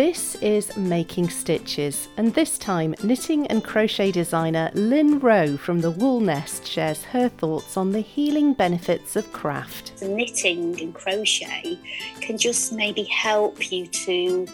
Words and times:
This 0.00 0.34
is 0.36 0.74
Making 0.78 1.28
Stitches, 1.28 2.08
and 2.16 2.32
this 2.32 2.56
time 2.56 2.94
knitting 3.02 3.46
and 3.48 3.62
crochet 3.62 4.10
designer 4.10 4.70
Lynn 4.72 5.18
Rowe 5.18 5.58
from 5.58 5.82
the 5.82 5.90
Wool 5.90 6.20
Nest 6.20 6.66
shares 6.66 7.04
her 7.04 7.28
thoughts 7.28 7.76
on 7.76 7.92
the 7.92 8.00
healing 8.00 8.54
benefits 8.54 9.14
of 9.14 9.30
craft. 9.30 9.92
Knitting 10.00 10.80
and 10.80 10.94
crochet 10.94 11.78
can 12.22 12.38
just 12.38 12.72
maybe 12.72 13.02
help 13.02 13.70
you 13.70 13.88
to 13.88 14.46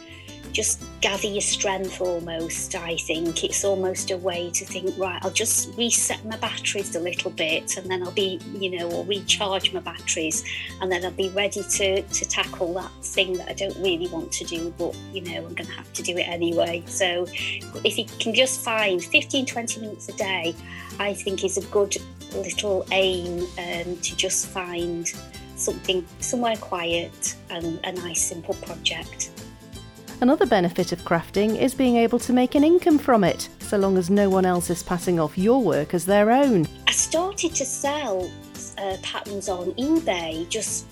just 0.57 0.83
gather 1.03 1.29
your 1.29 1.43
strength 1.43 2.01
almost. 2.01 2.75
I 2.75 2.97
think 2.97 3.45
it's 3.45 3.63
almost 3.63 4.11
a 4.11 4.17
way 4.17 4.51
to 4.55 4.65
think, 4.65 4.97
right, 4.97 5.23
I'll 5.23 5.31
just 5.31 5.77
reset 5.77 6.25
my 6.25 6.39
batteries 6.39 6.97
a 6.97 7.01
little 7.01 7.31
bit 7.31 7.77
and 7.77 7.91
then 7.91 8.03
I'll 8.03 8.11
be, 8.11 8.41
you 8.55 8.71
know, 8.71 8.91
or 8.91 9.05
recharge 9.05 9.75
my 9.75 9.81
batteries 9.81 10.45
and 10.81 10.91
then 10.91 11.05
I'll 11.05 11.11
be 11.11 11.29
ready 11.29 11.63
to, 11.63 12.01
to 12.01 12.25
tackle 12.25 12.73
that 12.73 12.91
thing 13.03 13.35
that 13.35 13.51
I 13.51 13.53
don't 13.53 13.77
really 13.77 14.09
want 14.09 14.33
to 14.33 14.45
do, 14.45 14.73
but, 14.79 14.97
you 15.13 15.21
know, 15.21 15.45
I'm 15.45 15.55
going 15.55 15.69
to 15.69 15.77
have 15.77 15.93
to 15.93 16.03
do 16.03 16.17
it 16.17 16.27
anyway. 16.27 16.83
So 16.87 17.27
if 17.85 17.99
you 17.99 18.07
can 18.19 18.33
just 18.35 18.63
find 18.63 19.05
15, 19.05 19.45
20 19.45 19.81
minutes 19.83 20.09
a 20.09 20.15
day, 20.15 20.55
I 20.99 21.13
think 21.13 21.45
is 21.45 21.59
a 21.59 21.67
good 21.67 21.99
little 22.35 22.87
aim 22.93 23.47
um, 23.59 23.99
to 23.99 24.17
just 24.17 24.47
find 24.47 25.07
something 25.57 26.07
somewhere 26.21 26.57
quiet 26.57 27.37
and 27.51 27.79
a 27.85 27.93
nice 27.93 28.23
simple 28.23 28.55
project. 28.55 29.36
Another 30.23 30.47
benefit 30.47 30.93
of 30.93 31.03
crafting 31.03 31.61
is 31.61 31.75
being 31.75 31.97
able 31.97 32.19
to 32.21 32.33
make 32.33 32.55
an 32.55 32.65
income 32.65 32.99
from 32.99 33.23
it, 33.23 33.51
so 33.59 33.77
long 33.77 33.99
as 33.99 34.09
no 34.09 34.31
one 34.31 34.47
else 34.47 34.71
is 34.71 34.83
passing 34.83 35.21
off 35.21 35.37
your 35.37 35.63
work 35.63 35.93
as 35.93 36.07
their 36.07 36.31
own. 36.31 36.67
I 36.87 36.93
started 36.93 37.55
to 37.55 37.67
sell 37.67 38.31
uh, 38.79 38.97
patterns 39.03 39.51
on 39.51 39.73
eBay 39.73 40.49
just 40.49 40.87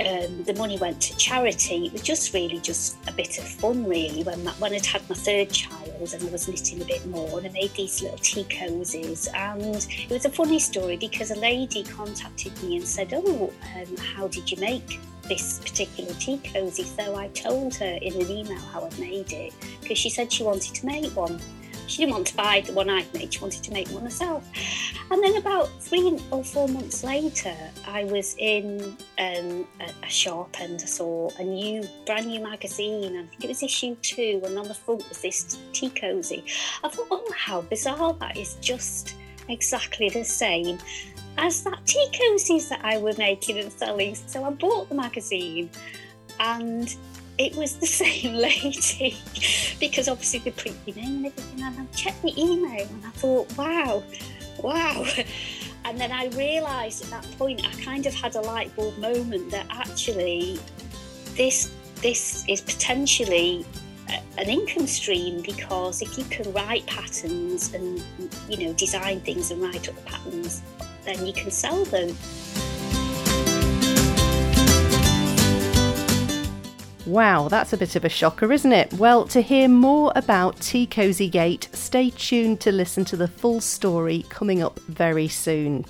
um, 0.00 0.42
the 0.42 0.54
money 0.54 0.78
went 0.78 1.00
to 1.02 1.16
charity. 1.18 1.86
It 1.86 1.92
was 1.92 2.02
just 2.02 2.32
really 2.34 2.58
just 2.58 2.96
a 3.06 3.12
bit 3.12 3.38
of 3.38 3.44
fun, 3.44 3.84
really. 3.84 4.22
When 4.22 4.40
when 4.40 4.72
I'd 4.72 4.86
had 4.86 5.08
my 5.08 5.14
third 5.14 5.50
child 5.50 6.12
and 6.12 6.28
I 6.28 6.32
was 6.32 6.48
knitting 6.48 6.80
a 6.80 6.84
bit 6.84 7.06
more, 7.06 7.38
and 7.38 7.46
I 7.46 7.50
made 7.50 7.72
these 7.74 8.02
little 8.02 8.18
tea 8.18 8.44
cozies. 8.44 9.28
And 9.34 9.86
it 9.86 10.10
was 10.10 10.24
a 10.24 10.30
funny 10.30 10.58
story 10.58 10.96
because 10.96 11.30
a 11.30 11.36
lady 11.36 11.84
contacted 11.84 12.60
me 12.62 12.76
and 12.76 12.88
said, 12.88 13.12
"Oh, 13.14 13.52
um, 13.76 13.96
how 13.98 14.26
did 14.26 14.50
you 14.50 14.58
make 14.58 14.98
this 15.28 15.58
particular 15.60 16.12
tea 16.14 16.40
cozy. 16.52 16.84
So 16.84 17.16
I 17.16 17.28
told 17.28 17.74
her 17.76 17.98
in 18.00 18.14
an 18.14 18.30
email 18.30 18.58
how 18.58 18.84
I'd 18.84 18.98
made 18.98 19.32
it 19.32 19.52
because 19.80 19.98
she 19.98 20.10
said 20.10 20.32
she 20.32 20.42
wanted 20.42 20.74
to 20.74 20.86
make 20.86 21.14
one. 21.16 21.40
She 21.86 21.98
didn't 21.98 22.14
want 22.14 22.26
to 22.28 22.36
buy 22.36 22.62
the 22.66 22.72
one 22.72 22.88
I'd 22.88 23.12
made, 23.12 23.34
she 23.34 23.40
wanted 23.40 23.62
to 23.62 23.72
make 23.72 23.88
one 23.88 24.04
herself. 24.04 24.48
And 25.10 25.22
then 25.22 25.36
about 25.36 25.68
three 25.82 26.18
or 26.30 26.42
four 26.42 26.66
months 26.66 27.04
later, 27.04 27.54
I 27.86 28.04
was 28.04 28.34
in 28.38 28.96
um, 29.18 29.66
a, 29.80 29.90
a, 30.02 30.08
shop 30.08 30.56
and 30.60 30.80
I 30.80 30.86
saw 30.86 31.28
a 31.38 31.44
new, 31.44 31.86
brand 32.06 32.26
new 32.26 32.40
magazine. 32.40 33.18
I 33.18 33.26
think 33.26 33.44
it 33.44 33.48
was 33.48 33.62
issue 33.62 33.96
two, 33.96 34.40
and 34.44 34.58
on 34.58 34.66
the 34.66 34.74
front 34.74 35.06
was 35.10 35.20
this 35.20 35.58
tea 35.74 35.90
cozy. 35.90 36.44
I 36.82 36.88
thought, 36.88 37.06
oh, 37.10 37.32
how 37.36 37.60
bizarre 37.60 38.14
that 38.14 38.38
is 38.38 38.54
just 38.62 39.14
exactly 39.48 40.08
the 40.08 40.24
same 40.24 40.78
as 41.38 41.62
that 41.64 41.84
tea 41.86 42.06
cozies 42.12 42.68
that 42.68 42.80
I 42.84 42.98
were 42.98 43.14
making 43.18 43.58
and 43.58 43.72
selling. 43.72 44.14
So 44.14 44.44
I 44.44 44.50
bought 44.50 44.88
the 44.88 44.94
magazine 44.94 45.70
and 46.40 46.94
it 47.38 47.54
was 47.56 47.76
the 47.76 47.86
same 48.04 48.34
lady 48.34 49.16
because 49.80 50.08
obviously 50.08 50.40
they 50.40 50.50
print 50.50 50.76
your 50.86 50.96
name 50.96 51.16
and 51.16 51.26
everything. 51.26 51.62
And 51.62 51.80
I 51.80 51.94
checked 51.94 52.22
the 52.22 52.40
email 52.40 52.86
and 52.86 53.04
I 53.04 53.10
thought, 53.10 53.56
wow, 53.56 54.02
wow. 54.62 55.06
And 55.86 56.00
then 56.00 56.12
I 56.12 56.28
realised 56.28 57.04
at 57.04 57.10
that 57.10 57.38
point, 57.38 57.60
I 57.62 57.70
kind 57.82 58.06
of 58.06 58.14
had 58.14 58.36
a 58.36 58.40
light 58.40 58.74
bulb 58.74 58.96
moment 58.96 59.50
that 59.50 59.66
actually 59.68 60.58
this 61.34 61.70
this 61.96 62.44
is 62.48 62.62
potentially 62.62 63.66
an 64.38 64.48
income 64.48 64.86
stream 64.86 65.42
because 65.42 66.02
if 66.02 66.18
you 66.18 66.24
can 66.24 66.52
write 66.52 66.86
patterns 66.86 67.72
and 67.72 68.02
you 68.48 68.66
know 68.66 68.72
design 68.74 69.20
things 69.20 69.50
and 69.50 69.62
write 69.62 69.88
up 69.88 69.94
the 69.94 70.02
patterns 70.02 70.62
then 71.04 71.26
you 71.26 71.32
can 71.32 71.50
sell 71.50 71.84
them. 71.84 72.16
Wow, 77.06 77.48
that's 77.48 77.74
a 77.74 77.76
bit 77.76 77.96
of 77.96 78.04
a 78.06 78.08
shocker, 78.08 78.50
isn't 78.50 78.72
it? 78.72 78.92
Well, 78.94 79.26
to 79.26 79.42
hear 79.42 79.68
more 79.68 80.10
about 80.16 80.58
Tea 80.60 80.86
Cozy 80.86 81.28
Gate, 81.28 81.68
stay 81.74 82.08
tuned 82.08 82.60
to 82.62 82.72
listen 82.72 83.04
to 83.04 83.16
the 83.16 83.28
full 83.28 83.60
story 83.60 84.24
coming 84.30 84.62
up 84.62 84.80
very 84.88 85.28
soon. 85.28 85.84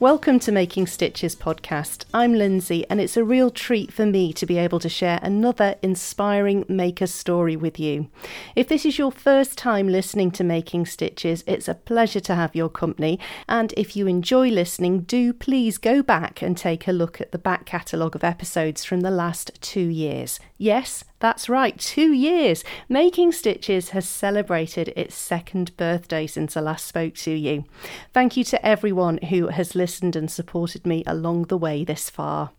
Welcome 0.00 0.38
to 0.40 0.52
Making 0.52 0.86
Stitches 0.86 1.36
podcast. 1.36 2.04
I'm 2.12 2.34
Lindsay, 2.34 2.84
and 2.90 3.00
it's 3.00 3.16
a 3.16 3.24
real 3.24 3.50
treat 3.50 3.92
for 3.92 4.04
me 4.04 4.32
to 4.32 4.44
be 4.44 4.58
able 4.58 4.78
to 4.80 4.88
share 4.88 5.20
another 5.22 5.76
inspiring 5.82 6.64
maker 6.68 7.06
story 7.06 7.56
with 7.56 7.78
you. 7.78 8.08
If 8.56 8.68
this 8.68 8.84
is 8.84 8.98
your 8.98 9.12
first 9.12 9.56
time 9.56 9.88
listening 9.88 10.30
to 10.32 10.44
Making 10.44 10.86
Stitches, 10.86 11.44
it's 11.46 11.68
a 11.68 11.74
pleasure 11.74 12.20
to 12.20 12.34
have 12.34 12.54
your 12.54 12.68
company. 12.68 13.18
And 13.48 13.72
if 13.76 13.96
you 13.96 14.06
enjoy 14.06 14.48
listening, 14.48 15.00
do 15.00 15.32
please 15.32 15.78
go 15.78 16.02
back 16.02 16.42
and 16.42 16.56
take 16.56 16.88
a 16.88 16.92
look 16.92 17.20
at 17.20 17.32
the 17.32 17.38
back 17.38 17.64
catalogue 17.64 18.14
of 18.14 18.24
episodes 18.24 18.84
from 18.84 19.00
the 19.00 19.10
last 19.10 19.52
two 19.60 19.88
years. 19.88 20.40
Yes, 20.56 21.04
that's 21.18 21.48
right, 21.48 21.78
two 21.78 22.12
years. 22.12 22.62
Making 22.88 23.32
Stitches 23.32 23.90
has 23.90 24.06
celebrated 24.06 24.92
its 24.94 25.14
second 25.14 25.74
birthday 25.76 26.26
since 26.26 26.54
I 26.54 26.60
last 26.60 26.86
spoke 26.86 27.14
to 27.14 27.30
you. 27.30 27.64
Thank 28.12 28.36
you 28.36 28.44
to 28.44 28.64
everyone 28.64 29.16
who 29.16 29.48
has 29.48 29.74
listened 29.74 30.16
and 30.16 30.30
supported 30.30 30.84
me 30.84 31.02
along 31.06 31.44
the 31.44 31.56
way 31.56 31.82
this 31.82 32.10
far. 32.10 32.50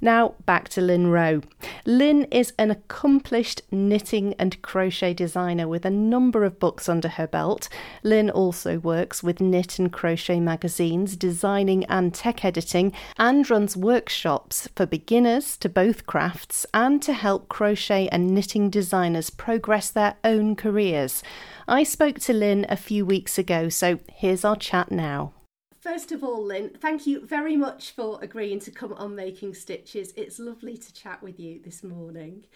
Now, 0.00 0.34
back 0.46 0.68
to 0.70 0.80
Lynn 0.80 1.08
Rowe. 1.08 1.42
Lynn 1.84 2.24
is 2.30 2.52
an 2.58 2.70
accomplished 2.70 3.62
knitting 3.72 4.34
and 4.38 4.62
crochet 4.62 5.14
designer 5.14 5.66
with 5.66 5.84
a 5.84 5.90
number 5.90 6.44
of 6.44 6.60
books 6.60 6.88
under 6.88 7.08
her 7.08 7.26
belt. 7.26 7.68
Lynn 8.04 8.30
also 8.30 8.78
works 8.78 9.22
with 9.22 9.40
Knit 9.40 9.80
and 9.80 9.92
Crochet 9.92 10.38
magazines, 10.40 11.16
designing 11.16 11.84
and 11.86 12.14
tech 12.14 12.44
editing, 12.44 12.92
and 13.18 13.50
runs 13.50 13.76
workshops 13.76 14.68
for 14.76 14.86
beginners 14.86 15.56
to 15.56 15.68
both 15.68 16.06
crafts 16.06 16.64
and 16.72 17.02
to 17.02 17.12
help 17.12 17.48
crochet 17.52 18.08
and 18.08 18.34
knitting 18.34 18.70
designers 18.70 19.28
progress 19.28 19.90
their 19.90 20.16
own 20.24 20.56
careers. 20.56 21.22
I 21.68 21.82
spoke 21.82 22.18
to 22.20 22.32
Lynn 22.32 22.64
a 22.70 22.78
few 22.78 23.04
weeks 23.04 23.36
ago, 23.36 23.68
so 23.68 24.00
here's 24.10 24.42
our 24.42 24.56
chat 24.56 24.90
now. 24.90 25.34
First 25.78 26.12
of 26.12 26.24
all, 26.24 26.42
Lynn, 26.42 26.70
thank 26.80 27.06
you 27.06 27.26
very 27.26 27.58
much 27.58 27.90
for 27.90 28.18
agreeing 28.22 28.58
to 28.60 28.70
come 28.70 28.94
on 28.94 29.14
Making 29.14 29.52
Stitches. 29.52 30.14
It's 30.16 30.38
lovely 30.38 30.78
to 30.78 30.94
chat 30.94 31.22
with 31.22 31.38
you 31.38 31.60
this 31.62 31.82
morning. 31.82 32.46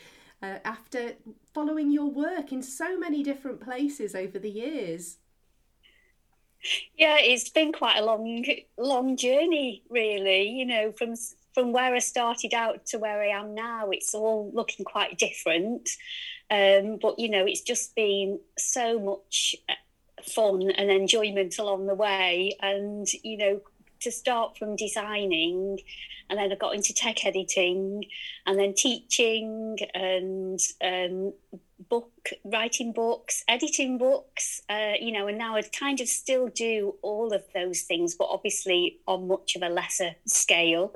Uh, 0.43 0.61
after 0.65 1.13
following 1.53 1.91
your 1.91 2.11
work 2.11 2.51
in 2.51 2.63
so 2.63 2.99
many 2.99 3.23
different 3.23 3.61
places 3.61 4.15
over 4.15 4.39
the 4.39 4.51
years. 4.51 5.19
Yeah, 6.97 7.19
it's 7.21 7.51
been 7.51 7.73
quite 7.73 7.99
a 7.99 8.05
long, 8.05 8.47
long 8.79 9.19
journey, 9.19 9.83
really. 9.91 10.49
You 10.49 10.65
know, 10.65 10.93
from 10.93 11.15
from 11.57 11.73
where 11.73 11.95
I 11.95 12.01
started 12.01 12.53
out 12.53 12.85
to 12.89 12.99
where 12.99 13.23
I 13.23 13.29
am 13.29 13.55
now, 13.55 13.89
it's 13.89 14.15
all 14.15 14.51
looking 14.53 14.85
quite 14.85 15.17
different. 15.19 15.89
Um, 16.51 16.99
but 17.01 17.19
you 17.19 17.31
know, 17.31 17.47
it's 17.47 17.63
just 17.63 17.97
been 17.97 18.41
so 18.59 19.01
much 19.01 19.57
uh, 19.67 19.73
fun 20.23 20.71
and 20.71 20.91
enjoyment 20.91 21.59
along 21.59 21.87
the 21.87 21.95
way. 21.95 22.59
And 22.61 23.07
you 23.25 23.39
know, 23.39 23.61
to 24.01 24.11
start 24.11 24.57
from 24.59 24.77
designing, 24.77 25.79
and 26.29 26.39
then 26.39 26.53
I 26.53 26.55
got 26.55 26.75
into 26.75 26.95
tech 26.95 27.25
editing, 27.25 28.05
and 28.47 28.59
then 28.59 28.75
teaching, 28.75 29.77
and 29.95 30.61
um, 30.83 31.33
book 31.89 32.11
writing 32.45 32.93
books 32.93 33.45
editing 33.49 33.99
books 33.99 34.63
uh, 34.71 34.93
you 34.99 35.13
know 35.13 35.27
and 35.27 35.37
now 35.37 35.57
i 35.57 35.63
kind 35.63 36.01
of 36.01 36.09
still 36.09 36.49
do 36.49 36.95
all 37.03 37.33
of 37.35 37.45
those 37.55 37.83
things 37.83 38.15
but 38.15 38.29
obviously 38.31 38.99
on 39.07 39.29
much 39.29 39.57
of 39.57 39.63
a 39.63 39.69
lesser 39.69 40.15
scale. 40.27 40.95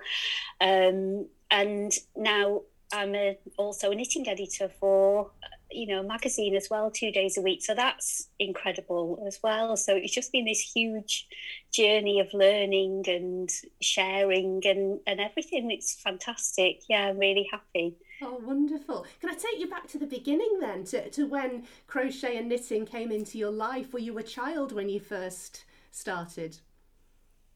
Um, 0.61 1.27
and 1.51 1.93
now 2.17 2.63
i'm 2.93 3.15
a, 3.15 3.39
also 3.59 3.91
a 3.91 3.95
knitting 3.95 4.29
editor 4.29 4.71
for 4.81 5.31
you 5.73 5.87
know 5.87 6.03
magazine 6.03 6.55
as 6.55 6.69
well 6.71 6.91
two 6.91 7.11
days 7.11 7.37
a 7.37 7.43
week 7.43 7.63
so 7.63 7.75
that's 7.75 8.29
incredible 8.39 9.23
as 9.27 9.39
well 9.43 9.77
so 9.77 9.95
it's 9.97 10.15
just 10.15 10.33
been 10.33 10.45
this 10.45 10.61
huge 10.61 11.27
journey 11.73 12.21
of 12.21 12.29
learning 12.33 13.05
and 13.07 13.51
sharing 13.81 14.61
and 14.65 15.01
and 15.07 15.21
everything 15.21 15.71
it's 15.71 15.95
fantastic 16.01 16.83
yeah 16.89 17.07
i'm 17.07 17.19
really 17.19 17.49
happy 17.51 17.95
Oh, 18.23 18.39
wonderful. 18.45 19.07
Can 19.19 19.31
I 19.31 19.33
take 19.33 19.59
you 19.59 19.67
back 19.67 19.89
to 19.89 19.99
the 19.99 20.07
beginning 20.07 20.59
then, 20.61 20.85
to, 20.85 21.09
to 21.09 21.27
when 21.27 21.63
crochet 21.87 22.37
and 22.37 22.51
knitting 22.51 22.85
came 22.85 23.11
into 23.11 23.39
your 23.39 23.51
life? 23.51 23.95
Were 23.95 23.99
you 23.99 24.19
a 24.19 24.23
child 24.23 24.73
when 24.73 24.91
you 24.91 25.01
first 25.01 25.65
started? 25.91 26.59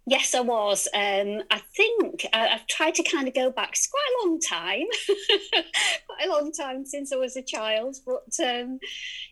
Yes, 0.06 0.34
I 0.34 0.40
was. 0.40 0.86
Um, 0.94 1.42
I 1.50 1.62
think 1.74 2.26
I, 2.34 2.46
have 2.46 2.66
tried 2.66 2.94
to 2.96 3.02
kind 3.02 3.26
of 3.26 3.32
go 3.32 3.50
back. 3.50 3.70
It's 3.70 3.88
quite 3.88 4.04
a 4.12 4.26
long 4.26 4.38
time, 4.38 4.86
quite 6.06 6.28
a 6.28 6.30
long 6.30 6.52
time 6.52 6.84
since 6.84 7.10
I 7.10 7.16
was 7.16 7.36
a 7.36 7.42
child. 7.42 7.96
But 8.04 8.44
um, 8.44 8.80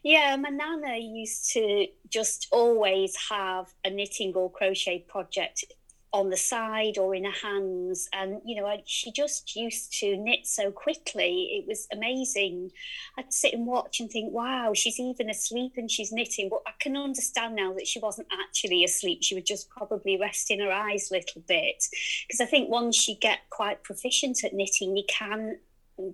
yeah, 0.02 0.34
my 0.36 0.48
nana 0.48 0.96
used 0.96 1.50
to 1.52 1.88
just 2.08 2.48
always 2.52 3.14
have 3.30 3.66
a 3.84 3.90
knitting 3.90 4.32
or 4.34 4.50
crochet 4.50 5.04
project 5.06 5.64
on 6.12 6.28
the 6.28 6.36
side 6.36 6.98
or 6.98 7.14
in 7.14 7.24
her 7.24 7.30
hands. 7.42 8.08
And, 8.12 8.40
you 8.44 8.60
know, 8.60 8.66
I, 8.66 8.82
she 8.84 9.10
just 9.10 9.56
used 9.56 9.98
to 10.00 10.16
knit 10.16 10.46
so 10.46 10.70
quickly. 10.70 11.58
It 11.58 11.66
was 11.66 11.88
amazing. 11.90 12.70
I'd 13.18 13.32
sit 13.32 13.54
and 13.54 13.66
watch 13.66 14.00
and 14.00 14.10
think, 14.10 14.32
wow, 14.32 14.72
she's 14.74 15.00
even 15.00 15.30
asleep 15.30 15.72
and 15.76 15.90
she's 15.90 16.12
knitting. 16.12 16.48
But 16.50 16.62
I 16.66 16.72
can 16.78 16.96
understand 16.96 17.56
now 17.56 17.72
that 17.74 17.86
she 17.86 17.98
wasn't 17.98 18.28
actually 18.30 18.84
asleep. 18.84 19.20
She 19.22 19.34
was 19.34 19.44
just 19.44 19.70
probably 19.70 20.18
resting 20.20 20.60
her 20.60 20.70
eyes 20.70 21.10
a 21.10 21.14
little 21.14 21.42
bit. 21.48 21.84
Because 22.28 22.40
I 22.40 22.46
think 22.46 22.68
once 22.68 23.08
you 23.08 23.16
get 23.18 23.40
quite 23.50 23.82
proficient 23.82 24.44
at 24.44 24.52
knitting, 24.52 24.96
you 24.96 25.04
can 25.08 25.58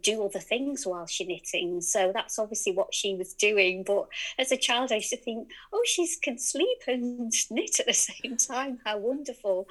do 0.02 0.24
other 0.24 0.38
things 0.38 0.86
while 0.86 1.06
she's 1.06 1.28
knitting. 1.28 1.80
So 1.80 2.10
that's 2.12 2.38
obviously 2.38 2.72
what 2.72 2.94
she 2.94 3.14
was 3.14 3.34
doing. 3.34 3.84
But 3.84 4.08
as 4.38 4.52
a 4.52 4.56
child, 4.56 4.92
I 4.92 4.96
used 4.96 5.10
to 5.10 5.16
think, 5.16 5.48
oh, 5.72 5.82
she 5.84 6.08
can 6.22 6.38
sleep 6.38 6.78
and 6.86 7.32
knit 7.50 7.80
at 7.80 7.86
the 7.86 7.92
same 7.92 8.36
time. 8.36 8.78
How 8.84 8.98
wonderful. 8.98 9.68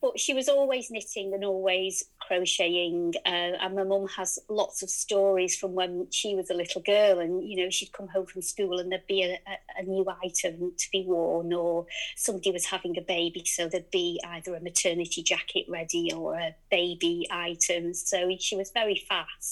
But 0.00 0.18
she 0.18 0.34
was 0.34 0.48
always 0.48 0.90
knitting 0.90 1.32
and 1.34 1.44
always 1.44 2.04
crocheting. 2.26 3.14
Uh, 3.26 3.56
and 3.60 3.74
my 3.74 3.84
mum 3.84 4.08
has 4.16 4.38
lots 4.48 4.82
of 4.82 4.90
stories 4.90 5.56
from 5.56 5.74
when 5.74 6.08
she 6.10 6.34
was 6.34 6.50
a 6.50 6.54
little 6.54 6.82
girl. 6.82 7.20
And, 7.20 7.46
you 7.48 7.62
know, 7.62 7.70
she'd 7.70 7.92
come 7.92 8.08
home 8.08 8.26
from 8.26 8.42
school 8.42 8.78
and 8.78 8.90
there'd 8.90 9.06
be 9.06 9.22
a, 9.22 9.34
a, 9.34 9.80
a 9.80 9.82
new 9.82 10.06
item 10.22 10.72
to 10.76 10.90
be 10.90 11.04
worn, 11.06 11.52
or 11.52 11.86
somebody 12.16 12.50
was 12.50 12.66
having 12.66 12.96
a 12.98 13.02
baby. 13.02 13.44
So 13.44 13.68
there'd 13.68 13.90
be 13.90 14.20
either 14.26 14.54
a 14.54 14.60
maternity 14.60 15.22
jacket 15.22 15.66
ready 15.68 16.12
or 16.12 16.34
a 16.34 16.54
baby 16.70 17.26
item. 17.30 17.94
So 17.94 18.30
she 18.38 18.56
was 18.56 18.70
very 18.70 18.96
fast. 19.08 19.43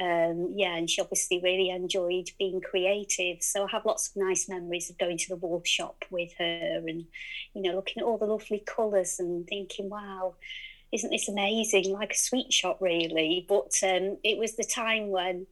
Um, 0.00 0.52
yeah, 0.56 0.76
and 0.76 0.88
she 0.88 1.00
obviously 1.00 1.40
really 1.42 1.70
enjoyed 1.70 2.30
being 2.38 2.60
creative. 2.60 3.42
So 3.42 3.64
I 3.64 3.70
have 3.70 3.84
lots 3.84 4.08
of 4.08 4.16
nice 4.16 4.48
memories 4.48 4.90
of 4.90 4.98
going 4.98 5.18
to 5.18 5.28
the 5.28 5.36
wool 5.36 5.62
shop 5.64 6.04
with 6.10 6.32
her 6.38 6.82
and, 6.86 7.04
you 7.54 7.62
know, 7.62 7.74
looking 7.74 8.00
at 8.02 8.06
all 8.06 8.18
the 8.18 8.26
lovely 8.26 8.62
colours 8.66 9.16
and 9.18 9.46
thinking, 9.46 9.88
wow, 9.88 10.34
isn't 10.92 11.10
this 11.10 11.28
amazing? 11.28 11.92
Like 11.92 12.12
a 12.12 12.18
sweet 12.18 12.52
shop, 12.52 12.78
really. 12.80 13.46
But 13.48 13.72
um, 13.82 14.18
it 14.24 14.38
was 14.38 14.56
the 14.56 14.64
time 14.64 15.08
when 15.08 15.46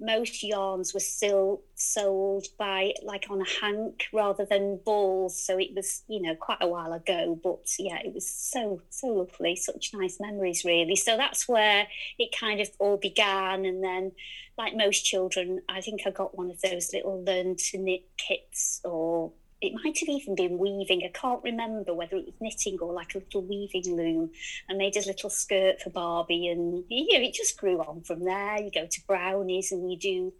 most 0.00 0.42
yarns 0.42 0.94
were 0.94 1.00
still 1.00 1.62
sold 1.74 2.46
by 2.58 2.92
like 3.02 3.26
on 3.30 3.40
a 3.40 3.60
hank 3.60 4.04
rather 4.12 4.44
than 4.44 4.80
balls. 4.84 5.42
So 5.42 5.58
it 5.58 5.74
was, 5.74 6.02
you 6.08 6.22
know, 6.22 6.34
quite 6.34 6.58
a 6.60 6.68
while 6.68 6.92
ago. 6.92 7.38
But 7.42 7.68
yeah, 7.78 7.98
it 8.04 8.14
was 8.14 8.30
so, 8.30 8.80
so 8.90 9.08
lovely. 9.08 9.56
Such 9.56 9.90
nice 9.94 10.18
memories, 10.20 10.64
really. 10.64 10.96
So 10.96 11.16
that's 11.16 11.48
where 11.48 11.86
it 12.18 12.30
kind 12.38 12.60
of 12.60 12.68
all 12.78 12.96
began. 12.96 13.64
And 13.64 13.82
then, 13.82 14.12
like 14.56 14.76
most 14.76 15.04
children, 15.04 15.62
I 15.68 15.80
think 15.80 16.02
I 16.06 16.10
got 16.10 16.36
one 16.36 16.50
of 16.50 16.60
those 16.60 16.92
little 16.92 17.24
learn 17.24 17.56
to 17.56 17.78
knit 17.78 18.04
kits 18.16 18.80
or 18.84 19.32
it 19.60 19.72
might 19.82 19.98
have 19.98 20.08
even 20.08 20.34
been 20.34 20.58
weaving. 20.58 21.02
I 21.04 21.18
can't 21.18 21.42
remember 21.42 21.92
whether 21.92 22.16
it 22.16 22.26
was 22.26 22.34
knitting 22.40 22.78
or 22.80 22.92
like 22.92 23.14
a 23.14 23.18
little 23.18 23.42
weaving 23.42 23.96
loom. 23.96 24.30
I 24.70 24.74
made 24.74 24.96
a 24.96 25.06
little 25.06 25.30
skirt 25.30 25.80
for 25.82 25.90
Barbie, 25.90 26.48
and 26.48 26.84
you 26.88 27.18
know, 27.18 27.24
it 27.26 27.34
just 27.34 27.58
grew 27.58 27.80
on 27.80 28.02
from 28.02 28.24
there. 28.24 28.60
You 28.60 28.70
go 28.70 28.86
to 28.86 29.06
brownies 29.06 29.72
and 29.72 29.90
you 29.90 29.98
do 29.98 30.32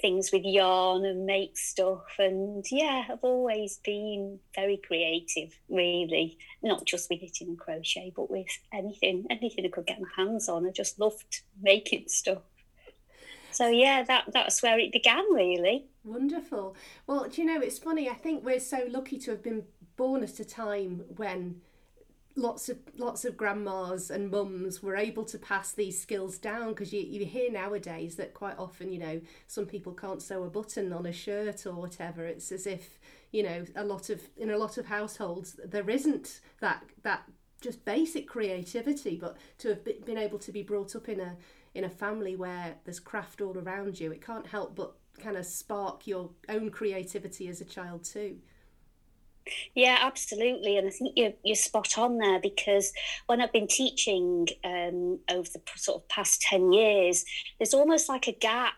things 0.00 0.32
with 0.32 0.44
yarn 0.44 1.04
and 1.04 1.26
make 1.26 1.56
stuff. 1.56 2.04
And 2.18 2.64
yeah, 2.70 3.04
I've 3.10 3.22
always 3.22 3.78
been 3.78 4.38
very 4.54 4.76
creative, 4.76 5.58
really, 5.68 6.38
not 6.62 6.84
just 6.84 7.10
with 7.10 7.22
knitting 7.22 7.48
and 7.48 7.58
crochet, 7.58 8.12
but 8.14 8.30
with 8.30 8.46
anything, 8.72 9.26
anything 9.30 9.64
I 9.64 9.68
could 9.68 9.86
get 9.86 10.00
my 10.00 10.08
hands 10.16 10.48
on. 10.48 10.66
I 10.66 10.70
just 10.70 11.00
loved 11.00 11.42
making 11.60 12.04
stuff. 12.08 12.42
So 13.52 13.68
yeah, 13.68 14.02
that 14.04 14.24
that's 14.32 14.62
where 14.62 14.78
it 14.78 14.92
began, 14.92 15.24
really. 15.32 15.86
Wonderful. 16.04 16.74
Well, 17.06 17.28
do 17.28 17.42
you 17.42 17.46
know, 17.46 17.60
it's 17.60 17.78
funny. 17.78 18.08
I 18.08 18.14
think 18.14 18.44
we're 18.44 18.60
so 18.60 18.86
lucky 18.90 19.18
to 19.20 19.30
have 19.32 19.42
been 19.42 19.64
born 19.96 20.22
at 20.24 20.40
a 20.40 20.44
time 20.44 21.04
when 21.16 21.60
lots 22.34 22.68
of 22.68 22.78
lots 22.96 23.24
of 23.26 23.36
grandmas 23.36 24.10
and 24.10 24.30
mums 24.30 24.82
were 24.82 24.96
able 24.96 25.24
to 25.24 25.38
pass 25.38 25.72
these 25.72 26.00
skills 26.00 26.38
down 26.38 26.70
because 26.70 26.92
you, 26.92 27.00
you 27.00 27.26
hear 27.26 27.50
nowadays 27.52 28.16
that 28.16 28.32
quite 28.32 28.58
often 28.58 28.90
you 28.90 28.98
know 28.98 29.20
some 29.48 29.66
people 29.66 29.92
can't 29.92 30.22
sew 30.22 30.42
a 30.44 30.48
button 30.48 30.94
on 30.94 31.04
a 31.04 31.12
shirt 31.12 31.66
or 31.66 31.74
whatever 31.74 32.24
it's 32.24 32.50
as 32.50 32.66
if 32.66 32.98
you 33.32 33.42
know 33.42 33.66
a 33.76 33.84
lot 33.84 34.08
of 34.08 34.22
in 34.38 34.50
a 34.50 34.56
lot 34.56 34.78
of 34.78 34.86
households 34.86 35.60
there 35.62 35.90
isn't 35.90 36.40
that 36.60 36.82
that 37.02 37.22
just 37.60 37.84
basic 37.84 38.26
creativity 38.26 39.16
but 39.20 39.36
to 39.58 39.68
have 39.68 39.84
been 39.84 40.16
able 40.16 40.38
to 40.38 40.52
be 40.52 40.62
brought 40.62 40.96
up 40.96 41.10
in 41.10 41.20
a 41.20 41.36
in 41.74 41.84
a 41.84 41.90
family 41.90 42.34
where 42.34 42.76
there's 42.84 42.98
craft 42.98 43.42
all 43.42 43.58
around 43.58 44.00
you 44.00 44.10
it 44.10 44.24
can't 44.24 44.46
help 44.46 44.74
but 44.74 44.94
kind 45.20 45.36
of 45.36 45.46
spark 45.46 46.06
your 46.06 46.30
own 46.48 46.70
creativity 46.70 47.48
as 47.48 47.60
a 47.60 47.64
child 47.64 48.04
too. 48.04 48.36
Yeah, 49.74 49.98
absolutely. 50.00 50.76
And 50.76 50.86
I 50.86 50.90
think 50.90 51.14
you're, 51.16 51.32
you're 51.42 51.56
spot 51.56 51.98
on 51.98 52.18
there 52.18 52.40
because 52.40 52.92
when 53.26 53.40
I've 53.40 53.52
been 53.52 53.66
teaching 53.66 54.48
um, 54.64 55.18
over 55.30 55.48
the 55.52 55.60
sort 55.76 56.02
of 56.02 56.08
past 56.08 56.42
10 56.42 56.72
years, 56.72 57.24
there's 57.58 57.74
almost 57.74 58.08
like 58.08 58.28
a 58.28 58.32
gap 58.32 58.74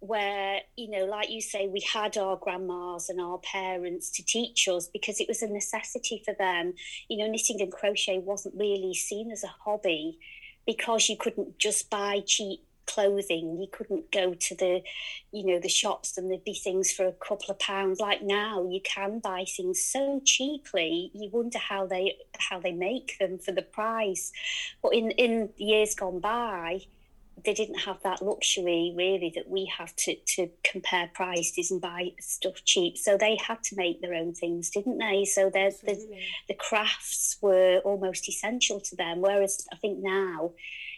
where, 0.00 0.60
you 0.76 0.90
know, 0.90 1.04
like 1.04 1.30
you 1.30 1.42
say, 1.42 1.68
we 1.68 1.80
had 1.92 2.16
our 2.16 2.36
grandmas 2.36 3.10
and 3.10 3.20
our 3.20 3.38
parents 3.38 4.10
to 4.12 4.24
teach 4.24 4.66
us 4.68 4.88
because 4.88 5.20
it 5.20 5.28
was 5.28 5.42
a 5.42 5.46
necessity 5.46 6.22
for 6.24 6.34
them. 6.38 6.72
You 7.08 7.18
know, 7.18 7.30
knitting 7.30 7.60
and 7.60 7.70
crochet 7.70 8.18
wasn't 8.18 8.54
really 8.56 8.94
seen 8.94 9.30
as 9.30 9.44
a 9.44 9.54
hobby 9.64 10.18
because 10.66 11.08
you 11.08 11.16
couldn't 11.18 11.58
just 11.58 11.90
buy 11.90 12.22
cheap 12.26 12.60
clothing. 12.92 13.58
You 13.60 13.68
couldn't 13.70 14.10
go 14.10 14.34
to 14.34 14.54
the, 14.54 14.82
you 15.32 15.46
know, 15.46 15.58
the 15.60 15.68
shops 15.68 16.16
and 16.16 16.30
there'd 16.30 16.44
be 16.44 16.54
things 16.54 16.92
for 16.92 17.06
a 17.06 17.12
couple 17.12 17.50
of 17.50 17.58
pounds. 17.58 18.00
Like 18.00 18.22
now, 18.22 18.68
you 18.68 18.80
can 18.82 19.18
buy 19.18 19.44
things 19.44 19.82
so 19.82 20.20
cheaply. 20.24 21.10
You 21.14 21.30
wonder 21.30 21.58
how 21.58 21.86
they 21.86 22.16
how 22.38 22.60
they 22.60 22.72
make 22.72 23.18
them 23.18 23.38
for 23.38 23.52
the 23.52 23.62
price. 23.62 24.32
But 24.82 24.94
in 24.94 25.10
in 25.12 25.50
years 25.56 25.94
gone 25.94 26.20
by, 26.20 26.82
they 27.44 27.54
didn't 27.54 27.80
have 27.80 28.02
that 28.02 28.22
luxury 28.22 28.92
really 28.96 29.32
that 29.34 29.48
we 29.48 29.70
have 29.78 29.94
to 29.96 30.14
to 30.14 30.48
compare 30.62 31.10
prices 31.14 31.70
and 31.70 31.80
buy 31.80 32.12
stuff 32.20 32.64
cheap. 32.64 32.98
So 32.98 33.16
they 33.16 33.36
had 33.46 33.62
to 33.64 33.76
make 33.76 34.00
their 34.00 34.14
own 34.14 34.34
things, 34.34 34.70
didn't 34.70 34.98
they? 34.98 35.24
So 35.24 35.50
the 35.50 35.72
the 36.48 36.54
crafts 36.54 37.36
were 37.40 37.80
almost 37.84 38.28
essential 38.28 38.80
to 38.80 38.96
them. 38.96 39.20
Whereas 39.20 39.66
I 39.72 39.76
think 39.76 39.98
now 40.00 40.52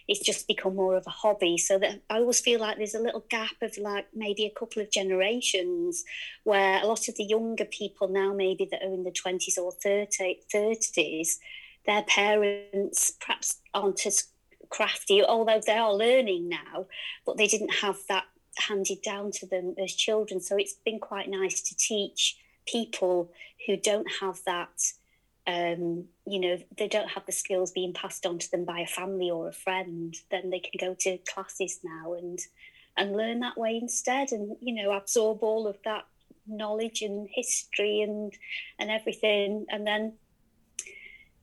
it's 0.09 0.21
just 0.21 0.49
become 0.49 0.77
more 0.77 0.97
of 0.97 1.07
a 1.07 1.11
hobby. 1.11 1.59
So 1.59 1.79
that 1.79 2.03
I 2.11 2.17
always 2.19 2.41
feel 2.41 2.61
like 2.61 2.77
there's 2.77 2.95
a 2.95 3.01
little 3.01 3.25
gap 3.31 3.57
of 3.63 3.77
like 3.79 4.07
maybe 4.15 4.45
a 4.45 4.59
couple 4.59 4.83
of 4.83 4.91
generations 4.91 6.05
where 6.45 6.83
a 6.83 6.87
lot 6.87 7.09
of 7.09 7.17
the 7.17 7.25
younger 7.25 7.65
people 7.65 8.09
now, 8.09 8.33
maybe 8.33 8.69
that 8.71 8.83
are 8.83 8.93
in 8.93 9.05
the 9.05 9.11
20s 9.11 9.59
or 9.59 9.73
30, 9.73 10.41
30s, 10.53 11.37
their 11.87 12.03
parents 12.03 13.13
perhaps 13.21 13.61
aren't 13.75 14.07
as 14.07 14.25
crafty, 14.69 15.23
although 15.23 15.61
they 15.65 15.77
are 15.77 15.95
learning 15.95 16.49
now, 16.49 16.87
but 17.27 17.37
they 17.37 17.47
didn't 17.47 17.75
have 17.75 17.99
that 18.09 18.25
handed 18.57 19.03
down 19.03 19.31
to 19.33 19.47
them 19.47 19.75
as 19.83 19.93
children. 19.93 20.41
So 20.41 20.57
it's 20.57 20.77
been 20.85 20.99
quite 20.99 21.29
nice 21.29 21.63
to 21.63 21.77
teach 21.77 22.39
people 22.67 23.33
who 23.67 23.77
don't 23.77 24.09
have 24.21 24.41
that 24.47 24.71
um, 25.47 26.05
you 26.27 26.41
know, 26.41 26.59
they 26.79 26.89
don't 26.89 27.11
have 27.11 27.27
the 27.27 27.33
skills 27.33 27.73
being 27.73 27.93
passed 27.93 28.27
on 28.27 28.39
to 28.39 28.51
them 28.51 28.65
by 28.65 28.81
a 28.81 28.87
family 28.87 29.31
or 29.31 29.49
a 29.49 29.53
friend, 29.53 30.15
then 30.31 30.51
they 30.51 30.61
can 30.61 30.73
go 30.79 30.95
to 31.01 31.19
classes 31.33 31.81
now 31.83 32.15
and 32.15 32.39
and 32.97 33.17
learn 33.17 33.41
that 33.41 33.57
way 33.57 33.79
instead, 33.81 34.33
and 34.33 34.57
you 34.61 34.75
know, 34.75 34.93
absorb 34.93 35.43
all 35.43 35.67
of 35.67 35.79
that 35.85 36.05
knowledge 36.47 37.03
and 37.03 37.29
history 37.33 38.03
and 38.03 38.35
and 38.79 38.91
everything, 38.91 39.67
and 39.71 39.87
then 39.87 40.13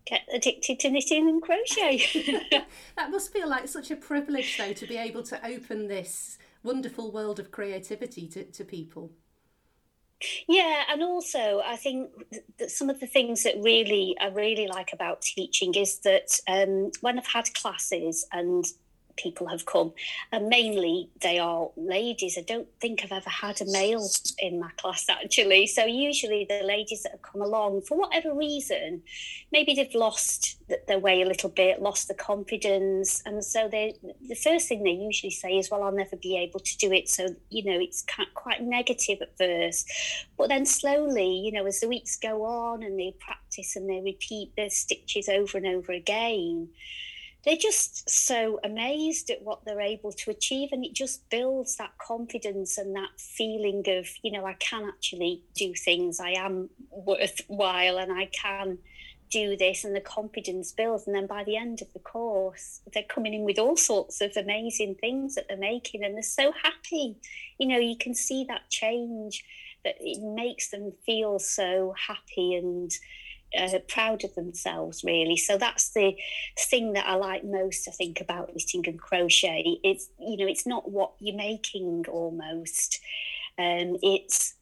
get 0.06 0.22
addicted 0.34 0.80
to 0.80 0.90
knitting 0.90 1.28
and 1.28 1.42
crochet. 1.42 1.98
that 2.96 3.12
must 3.12 3.34
feel 3.34 3.50
like 3.50 3.68
such 3.68 3.92
a 3.92 3.96
privilege, 3.96 4.58
though, 4.58 4.74
to 4.74 4.88
be 4.88 4.98
able 4.98 5.24
to 5.24 5.46
open 5.46 5.88
this 5.88 6.38
wonderful 6.64 7.12
world 7.12 7.40
of 7.40 7.52
creativity 7.52 8.28
to, 8.28 8.44
to 8.44 8.64
people. 8.64 9.12
Yeah, 10.48 10.84
and 10.90 11.02
also 11.02 11.62
I 11.66 11.78
think 11.78 12.10
that 12.58 12.72
some 12.72 12.90
of 12.90 13.00
the 13.00 13.08
things 13.08 13.44
that 13.44 13.56
really 13.62 14.16
I 14.20 14.28
really 14.28 14.68
like 14.68 14.92
about 14.92 15.22
teaching 15.22 15.74
is 15.76 16.00
that 16.00 16.40
um, 16.48 16.92
when 17.02 17.18
I've 17.18 17.28
had 17.28 17.54
classes 17.54 18.28
and 18.32 18.66
people 19.20 19.48
have 19.48 19.66
come. 19.66 19.92
And 20.32 20.48
mainly 20.48 21.10
they 21.22 21.38
are 21.40 21.70
ladies. 21.76 22.38
I 22.38 22.42
don't 22.42 22.68
think 22.80 23.02
I've 23.04 23.12
ever 23.12 23.30
had 23.30 23.62
a 23.62 23.66
male 23.66 24.08
in 24.40 24.60
my 24.60 24.70
class 24.78 25.08
actually. 25.10 25.68
So 25.68 25.86
usually 25.86 26.46
the 26.50 26.64
ladies 26.64 27.04
that 27.04 27.12
have 27.12 27.22
come 27.22 27.42
along 27.42 27.82
for 27.82 27.98
whatever 27.98 28.34
reason, 28.34 29.04
maybe 29.52 29.74
they've 29.74 29.94
lost 29.94 30.58
their 30.88 31.00
way 31.00 31.22
a 31.22 31.28
little 31.28 31.50
bit, 31.50 31.82
lost 31.82 32.08
the 32.08 32.14
confidence, 32.14 33.22
and 33.26 33.44
so 33.44 33.68
they 33.68 33.96
the 34.28 34.36
first 34.36 34.68
thing 34.68 34.84
they 34.84 34.92
usually 34.92 35.32
say 35.32 35.58
is, 35.58 35.70
"Well, 35.70 35.84
I'll 35.84 35.92
never 35.92 36.16
be 36.16 36.38
able 36.38 36.60
to 36.60 36.78
do 36.78 36.92
it." 36.92 37.10
So 37.10 37.36
you 37.50 37.64
know 37.64 37.80
it's 37.80 38.06
quite 38.36 38.62
negative 38.62 39.20
at 39.22 39.38
first, 39.38 39.90
but 40.38 40.50
then 40.50 40.66
slowly, 40.66 41.38
you 41.38 41.52
know, 41.52 41.66
as 41.66 41.80
the 41.80 41.88
weeks 41.88 42.18
go 42.18 42.46
on 42.46 42.84
and 42.84 43.00
they 43.00 43.16
practice 43.20 43.76
and 43.76 43.90
they 43.90 44.02
repeat 44.02 44.52
their 44.56 44.70
stitches 44.70 45.28
over 45.28 45.58
and 45.58 45.68
over 45.68 45.92
again 45.92 46.70
they're 47.46 47.56
just 47.56 48.10
so 48.10 48.60
amazed 48.64 49.30
at 49.30 49.42
what 49.42 49.64
they're 49.66 49.82
able 49.82 50.12
to 50.12 50.30
achieve 50.30 50.70
and 50.72 50.84
it 50.84 50.94
just 50.94 51.30
builds 51.30 51.78
that 51.78 51.98
confidence 51.98 52.78
and 52.78 52.96
that 52.96 53.10
feeling 53.18 53.84
of 53.88 54.08
you 54.24 54.32
know 54.32 54.46
i 54.46 54.54
can 54.54 54.86
actually 54.88 55.42
do 55.56 55.74
things 55.74 56.20
i 56.20 56.32
am 56.32 56.70
worthwhile 56.92 57.98
and 57.98 58.12
i 58.12 58.26
can 58.28 58.78
do 59.30 59.56
this 59.56 59.84
and 59.84 59.96
the 59.96 60.02
confidence 60.02 60.72
builds. 60.72 61.06
And 61.06 61.16
then 61.16 61.28
by 61.28 61.44
the 61.44 61.56
end 61.56 61.82
of 61.82 61.92
the 61.94 62.00
course 62.00 62.82
they're 62.94 63.04
coming 63.04 63.34
in 63.34 63.44
with 63.44 63.60
all 63.60 63.78
sorts 63.78 64.22
of 64.22 64.36
amazing 64.36 64.96
things 64.96 65.36
that 65.36 65.48
they're 65.48 65.58
making 65.58 66.04
and 66.04 66.16
they're 66.16 66.24
so 66.24 66.52
happy. 66.52 67.18
You 67.58 67.68
know 67.68 67.78
you 67.78 67.98
can 67.98 68.16
see 68.16 68.46
that 68.46 68.70
change 68.70 69.44
that 69.84 69.96
it 70.00 70.22
makes 70.22 70.70
them 70.70 70.94
feel 71.06 71.40
so 71.40 71.94
happy 72.08 72.56
and 72.56 72.92
uh, 73.58 73.80
proud 73.88 74.24
of 74.24 74.36
themselves 74.36 75.04
really. 75.04 75.38
So 75.38 75.58
that's 75.58 75.90
the 75.94 76.16
thing 76.58 76.94
that 76.94 77.08
i 77.08 77.16
like 77.16 77.44
most 77.44 77.88
i 77.88 77.92
think 77.92 78.22
about 78.22 78.54
knitting 78.54 78.84
and 78.88 79.00
crochet. 79.00 79.80
It's 79.84 80.10
you 80.20 80.38
know 80.38 80.48
it's 80.48 80.68
not 80.68 80.92
what 80.92 81.14
you're 81.20 81.36
making 81.36 82.06
almost. 82.10 83.00
Um, 83.58 83.98
it's 84.02 84.56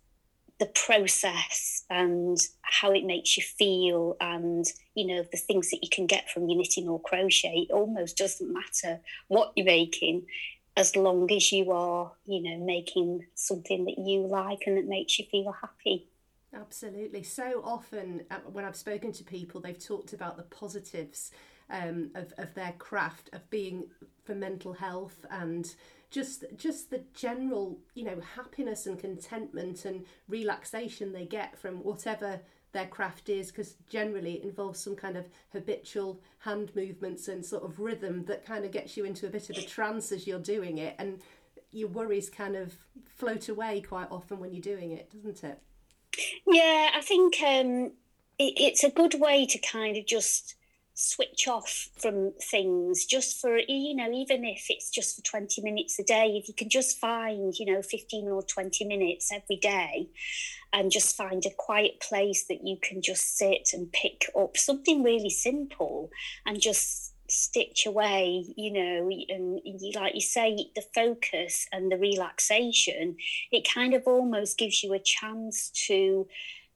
the 0.59 0.65
process 0.65 1.83
and 1.89 2.37
how 2.63 2.91
it 2.91 3.05
makes 3.05 3.37
you 3.37 3.43
feel 3.43 4.17
and 4.19 4.65
you 4.95 5.05
know 5.05 5.23
the 5.31 5.37
things 5.37 5.69
that 5.69 5.83
you 5.83 5.89
can 5.91 6.07
get 6.07 6.29
from 6.29 6.49
your 6.49 6.57
knitting 6.57 6.87
or 6.87 7.01
crochet. 7.01 7.67
It 7.69 7.73
almost 7.73 8.17
doesn't 8.17 8.51
matter 8.51 8.99
what 9.27 9.53
you're 9.55 9.65
making 9.65 10.25
as 10.75 10.95
long 10.95 11.31
as 11.31 11.51
you 11.51 11.71
are 11.71 12.11
you 12.25 12.41
know 12.41 12.63
making 12.63 13.25
something 13.35 13.85
that 13.85 13.97
you 13.97 14.21
like 14.27 14.59
and 14.67 14.77
that 14.77 14.87
makes 14.87 15.17
you 15.17 15.25
feel 15.25 15.51
happy 15.51 16.07
absolutely. 16.53 17.23
So 17.23 17.61
often 17.63 18.23
uh, 18.31 18.37
when 18.51 18.65
i've 18.65 18.75
spoken 18.75 19.11
to 19.13 19.23
people 19.23 19.61
they've 19.61 19.83
talked 19.83 20.13
about 20.13 20.37
the 20.37 20.43
positives 20.43 21.31
um, 21.69 22.11
of, 22.15 22.33
of 22.37 22.53
their 22.53 22.73
craft 22.77 23.29
of 23.33 23.49
being 23.49 23.89
for 24.23 24.33
mental 24.35 24.73
health 24.73 25.25
and 25.29 25.75
just 26.09 26.45
just 26.55 26.89
the 26.89 27.03
general 27.13 27.79
you 27.93 28.03
know 28.03 28.21
happiness 28.35 28.85
and 28.85 28.99
contentment 28.99 29.85
and 29.85 30.05
relaxation 30.29 31.11
they 31.11 31.25
get 31.25 31.57
from 31.57 31.83
whatever 31.83 32.39
their 32.71 32.87
craft 32.87 33.29
is 33.29 33.51
because 33.51 33.75
generally 33.89 34.35
it 34.35 34.43
involves 34.43 34.79
some 34.79 34.95
kind 34.95 35.17
of 35.17 35.25
habitual 35.51 36.21
hand 36.39 36.71
movements 36.75 37.27
and 37.27 37.45
sort 37.45 37.63
of 37.63 37.79
rhythm 37.79 38.23
that 38.25 38.45
kind 38.45 38.65
of 38.65 38.71
gets 38.71 38.95
you 38.95 39.05
into 39.05 39.25
a 39.25 39.29
bit 39.29 39.49
of 39.49 39.57
a 39.57 39.61
trance 39.61 40.11
as 40.11 40.27
you're 40.27 40.39
doing 40.39 40.77
it 40.77 40.95
and 40.99 41.21
your 41.71 41.89
worries 41.89 42.29
kind 42.29 42.55
of 42.55 42.75
float 43.05 43.49
away 43.49 43.81
quite 43.81 44.07
often 44.11 44.39
when 44.39 44.53
you're 44.53 44.61
doing 44.61 44.91
it 44.91 45.11
doesn't 45.11 45.43
it 45.43 45.59
yeah 46.45 46.89
i 46.95 47.01
think 47.01 47.35
um, 47.41 47.91
it, 48.39 48.53
it's 48.57 48.83
a 48.83 48.91
good 48.91 49.15
way 49.19 49.45
to 49.45 49.59
kind 49.59 49.97
of 49.97 50.05
just 50.05 50.55
switch 50.99 51.47
off 51.47 51.89
from 51.95 52.33
things 52.41 53.05
just 53.05 53.39
for 53.39 53.59
you 53.67 53.95
know 53.95 54.11
even 54.11 54.43
if 54.43 54.65
it's 54.69 54.89
just 54.89 55.15
for 55.15 55.21
20 55.21 55.61
minutes 55.61 55.99
a 55.99 56.03
day 56.03 56.39
if 56.41 56.47
you 56.47 56.55
can 56.55 56.69
just 56.69 56.97
find 56.97 57.53
you 57.59 57.71
know 57.71 57.83
15 57.83 58.27
or 58.27 58.41
20 58.41 58.83
minutes 58.83 59.31
every 59.31 59.57
day 59.57 60.09
and 60.73 60.91
just 60.91 61.15
find 61.15 61.45
a 61.45 61.51
quiet 61.55 61.99
place 61.99 62.45
that 62.47 62.65
you 62.65 62.77
can 62.81 62.99
just 62.99 63.37
sit 63.37 63.69
and 63.73 63.91
pick 63.91 64.25
up 64.35 64.57
something 64.57 65.03
really 65.03 65.29
simple 65.29 66.09
and 66.47 66.59
just 66.59 67.13
stitch 67.37 67.85
away 67.85 68.45
you 68.55 68.71
know 68.71 69.09
and 69.29 69.61
you, 69.63 69.91
like 69.95 70.15
you 70.15 70.21
say 70.21 70.69
the 70.75 70.83
focus 70.93 71.67
and 71.71 71.91
the 71.91 71.97
relaxation 71.97 73.15
it 73.51 73.67
kind 73.67 73.93
of 73.93 74.03
almost 74.05 74.57
gives 74.57 74.83
you 74.83 74.93
a 74.93 74.99
chance 74.99 75.69
to 75.69 76.27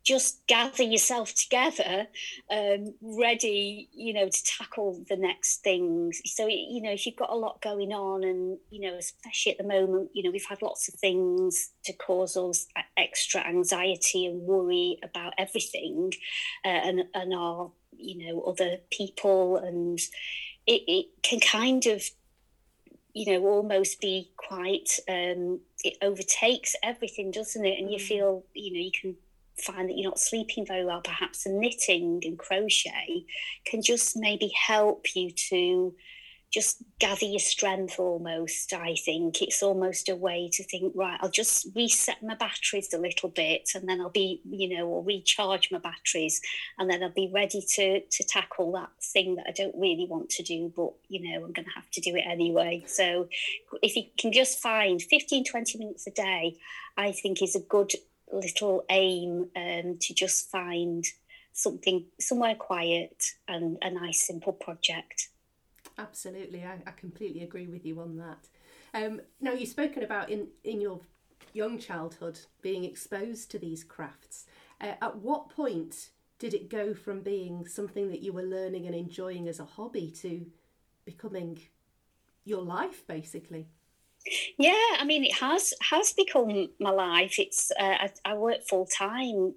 just 0.03 0.45
gather 0.47 0.83
yourself 0.83 1.33
together, 1.35 2.07
um, 2.49 2.93
ready, 3.01 3.89
you 3.93 4.13
know, 4.13 4.27
to 4.27 4.43
tackle 4.43 5.03
the 5.07 5.15
next 5.15 5.63
things. 5.63 6.21
So, 6.25 6.47
you 6.47 6.81
know, 6.81 6.91
if 6.91 7.05
you've 7.05 7.15
got 7.15 7.31
a 7.31 7.35
lot 7.35 7.61
going 7.61 7.91
on, 7.91 8.23
and 8.23 8.57
you 8.69 8.81
know, 8.81 8.97
especially 8.97 9.53
at 9.53 9.57
the 9.57 9.63
moment, 9.63 10.09
you 10.13 10.23
know, 10.23 10.31
we've 10.31 10.45
had 10.47 10.61
lots 10.61 10.87
of 10.87 10.95
things 10.95 11.71
to 11.85 11.93
cause 11.93 12.35
us 12.35 12.67
extra 12.97 13.41
anxiety 13.41 14.25
and 14.25 14.41
worry 14.41 14.97
about 15.03 15.33
everything, 15.37 16.11
uh, 16.65 16.69
and 16.69 17.03
and 17.13 17.33
our, 17.33 17.71
you 17.95 18.25
know, 18.25 18.41
other 18.41 18.77
people, 18.91 19.57
and 19.57 19.99
it, 20.67 20.83
it 20.87 21.05
can 21.23 21.39
kind 21.39 21.85
of 21.85 22.03
you 23.13 23.31
know 23.31 23.45
almost 23.47 23.99
be 23.99 24.31
quite 24.37 24.99
um 25.09 25.59
it 25.83 25.97
overtakes 26.01 26.75
everything 26.81 27.29
doesn't 27.29 27.65
it 27.65 27.77
and 27.77 27.89
mm. 27.89 27.93
you 27.93 27.99
feel 27.99 28.43
you 28.53 28.73
know 28.73 28.79
you 28.79 28.91
can 28.91 29.15
find 29.61 29.89
that 29.89 29.97
you're 29.97 30.09
not 30.09 30.19
sleeping 30.19 30.65
very 30.65 30.85
well, 30.85 31.01
perhaps, 31.01 31.45
and 31.45 31.59
knitting 31.59 32.21
and 32.23 32.37
crochet 32.37 33.25
can 33.65 33.81
just 33.81 34.17
maybe 34.17 34.51
help 34.55 35.15
you 35.15 35.31
to 35.31 35.93
just 36.51 36.83
gather 36.99 37.25
your 37.25 37.39
strength 37.39 37.97
almost. 37.97 38.73
I 38.73 38.95
think 38.95 39.41
it's 39.41 39.63
almost 39.63 40.09
a 40.09 40.15
way 40.15 40.49
to 40.53 40.63
think, 40.63 40.93
right, 40.95 41.17
I'll 41.21 41.31
just 41.31 41.67
reset 41.75 42.21
my 42.21 42.35
batteries 42.35 42.93
a 42.93 42.97
little 42.97 43.29
bit 43.29 43.69
and 43.73 43.87
then 43.87 44.01
I'll 44.01 44.09
be, 44.09 44.41
you 44.49 44.75
know, 44.75 44.85
or 44.87 45.03
recharge 45.03 45.71
my 45.71 45.79
batteries 45.79 46.41
and 46.77 46.89
then 46.89 47.01
I'll 47.01 47.09
be 47.09 47.31
ready 47.33 47.63
to 47.75 48.01
to 48.01 48.23
tackle 48.25 48.73
that 48.73 48.89
thing 49.01 49.35
that 49.35 49.47
I 49.47 49.51
don't 49.51 49.75
really 49.75 50.05
want 50.09 50.29
to 50.31 50.43
do, 50.43 50.71
but 50.75 50.91
you 51.07 51.21
know, 51.21 51.45
I'm 51.45 51.53
gonna 51.53 51.69
have 51.73 51.89
to 51.91 52.01
do 52.01 52.15
it 52.15 52.25
anyway. 52.27 52.83
So 52.85 53.29
if 53.81 53.95
you 53.95 54.03
can 54.17 54.33
just 54.33 54.59
find 54.59 55.01
15, 55.01 55.45
20 55.45 55.77
minutes 55.77 56.05
a 56.07 56.11
day, 56.11 56.57
I 56.97 57.13
think 57.13 57.41
is 57.41 57.55
a 57.55 57.61
good 57.61 57.93
little 58.31 58.83
aim 58.89 59.49
um, 59.55 59.97
to 60.01 60.13
just 60.13 60.49
find 60.49 61.05
something 61.53 62.05
somewhere 62.19 62.55
quiet 62.55 63.23
and 63.47 63.77
a 63.81 63.89
nice 63.89 64.25
simple 64.25 64.53
project. 64.53 65.29
Absolutely, 65.97 66.63
I, 66.63 66.79
I 66.87 66.91
completely 66.91 67.43
agree 67.43 67.67
with 67.67 67.85
you 67.85 67.99
on 67.99 68.17
that. 68.17 68.47
Um, 68.93 69.21
now 69.39 69.53
you've 69.53 69.69
spoken 69.69 70.03
about 70.03 70.29
in 70.29 70.47
in 70.63 70.81
your 70.81 71.01
young 71.53 71.77
childhood 71.79 72.39
being 72.61 72.83
exposed 72.83 73.51
to 73.51 73.59
these 73.59 73.83
crafts. 73.83 74.45
Uh, 74.79 74.93
at 75.01 75.17
what 75.17 75.49
point 75.49 76.09
did 76.39 76.53
it 76.53 76.69
go 76.69 76.93
from 76.93 77.21
being 77.21 77.67
something 77.67 78.09
that 78.09 78.21
you 78.21 78.33
were 78.33 78.43
learning 78.43 78.85
and 78.87 78.95
enjoying 78.95 79.47
as 79.47 79.59
a 79.59 79.65
hobby 79.65 80.09
to 80.11 80.45
becoming 81.05 81.59
your 82.45 82.61
life, 82.63 83.05
basically? 83.07 83.67
Yeah, 84.57 84.97
I 84.99 85.03
mean, 85.05 85.23
it 85.25 85.35
has 85.35 85.73
has 85.89 86.13
become 86.13 86.69
my 86.79 86.91
life. 86.91 87.39
It's 87.39 87.71
uh, 87.79 87.83
I, 87.83 88.09
I 88.25 88.33
work 88.35 88.63
full 88.67 88.85
time 88.85 89.55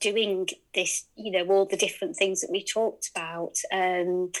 doing 0.00 0.48
this, 0.74 1.06
you 1.16 1.30
know, 1.32 1.46
all 1.52 1.66
the 1.66 1.76
different 1.76 2.16
things 2.16 2.40
that 2.40 2.50
we 2.50 2.64
talked 2.64 3.10
about. 3.14 3.56
Um, 3.72 4.32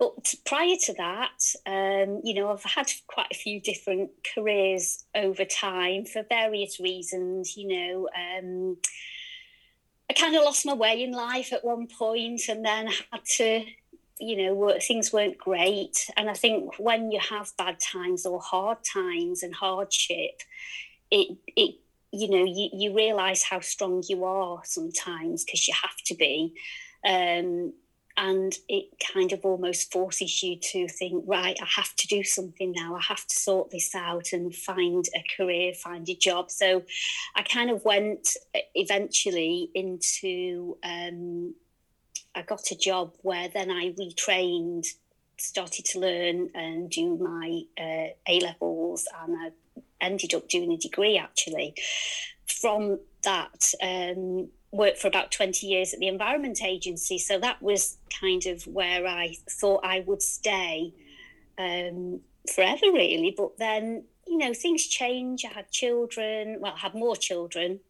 but 0.00 0.34
prior 0.46 0.76
to 0.86 0.94
that, 0.94 1.38
um, 1.66 2.22
you 2.24 2.32
know, 2.32 2.50
I've 2.50 2.64
had 2.64 2.90
quite 3.06 3.26
a 3.30 3.36
few 3.36 3.60
different 3.60 4.10
careers 4.34 5.04
over 5.14 5.44
time 5.44 6.06
for 6.06 6.24
various 6.26 6.80
reasons. 6.80 7.54
You 7.54 7.68
know, 7.68 8.08
um, 8.16 8.78
I 10.08 10.14
kind 10.14 10.34
of 10.34 10.42
lost 10.42 10.64
my 10.64 10.72
way 10.72 11.04
in 11.04 11.12
life 11.12 11.52
at 11.52 11.66
one 11.66 11.86
point, 11.86 12.40
and 12.48 12.64
then 12.64 12.88
had 13.12 13.24
to 13.36 13.62
you 14.22 14.36
know 14.36 14.78
things 14.82 15.14
weren't 15.14 15.38
great 15.38 16.06
and 16.16 16.28
i 16.28 16.34
think 16.34 16.78
when 16.78 17.10
you 17.10 17.18
have 17.18 17.56
bad 17.56 17.80
times 17.80 18.26
or 18.26 18.38
hard 18.38 18.76
times 18.84 19.42
and 19.42 19.54
hardship 19.54 20.42
it 21.10 21.38
it 21.56 21.76
you 22.12 22.28
know 22.28 22.44
you, 22.44 22.68
you 22.74 22.94
realize 22.94 23.42
how 23.42 23.60
strong 23.60 24.02
you 24.10 24.22
are 24.24 24.60
sometimes 24.64 25.42
because 25.42 25.66
you 25.66 25.72
have 25.72 25.96
to 26.04 26.14
be 26.14 26.52
um, 27.08 27.72
and 28.20 28.52
it 28.68 28.84
kind 29.12 29.32
of 29.32 29.40
almost 29.44 29.90
forces 29.90 30.42
you 30.42 30.56
to 30.56 30.86
think 30.86 31.24
right 31.26 31.56
i 31.60 31.66
have 31.76 31.94
to 31.96 32.06
do 32.06 32.22
something 32.22 32.72
now 32.72 32.94
i 32.94 33.00
have 33.00 33.26
to 33.26 33.34
sort 33.34 33.70
this 33.70 33.94
out 33.94 34.28
and 34.32 34.54
find 34.54 35.06
a 35.16 35.24
career 35.36 35.72
find 35.74 36.08
a 36.08 36.14
job 36.14 36.50
so 36.50 36.82
i 37.34 37.42
kind 37.42 37.70
of 37.70 37.84
went 37.84 38.36
eventually 38.74 39.70
into 39.74 40.76
um, 40.84 41.54
I 42.34 42.42
got 42.42 42.70
a 42.70 42.76
job 42.76 43.14
where 43.22 43.48
then 43.48 43.70
I 43.70 43.92
retrained, 43.98 44.86
started 45.36 45.84
to 45.86 45.98
learn 46.00 46.50
and 46.54 46.90
do 46.90 47.16
my 47.16 47.62
uh, 47.78 48.08
A 48.28 48.40
levels, 48.40 49.08
and 49.22 49.36
I 49.36 49.50
ended 50.00 50.34
up 50.34 50.48
doing 50.48 50.72
a 50.72 50.76
degree 50.76 51.18
actually. 51.18 51.74
From 52.46 53.00
that, 53.22 53.72
um, 53.82 54.48
worked 54.72 54.98
for 54.98 55.08
about 55.08 55.32
20 55.32 55.66
years 55.66 55.92
at 55.92 56.00
the 56.00 56.08
Environment 56.08 56.62
Agency. 56.62 57.18
So 57.18 57.38
that 57.38 57.60
was 57.60 57.98
kind 58.20 58.46
of 58.46 58.66
where 58.66 59.06
I 59.06 59.36
thought 59.48 59.84
I 59.84 60.00
would 60.00 60.22
stay 60.22 60.94
um, 61.58 62.20
forever, 62.54 62.86
really. 62.92 63.34
But 63.36 63.58
then, 63.58 64.04
you 64.26 64.38
know, 64.38 64.54
things 64.54 64.86
change. 64.86 65.44
I 65.44 65.48
had 65.48 65.70
children, 65.70 66.58
well, 66.60 66.74
I 66.74 66.78
had 66.78 66.94
more 66.94 67.16
children 67.16 67.80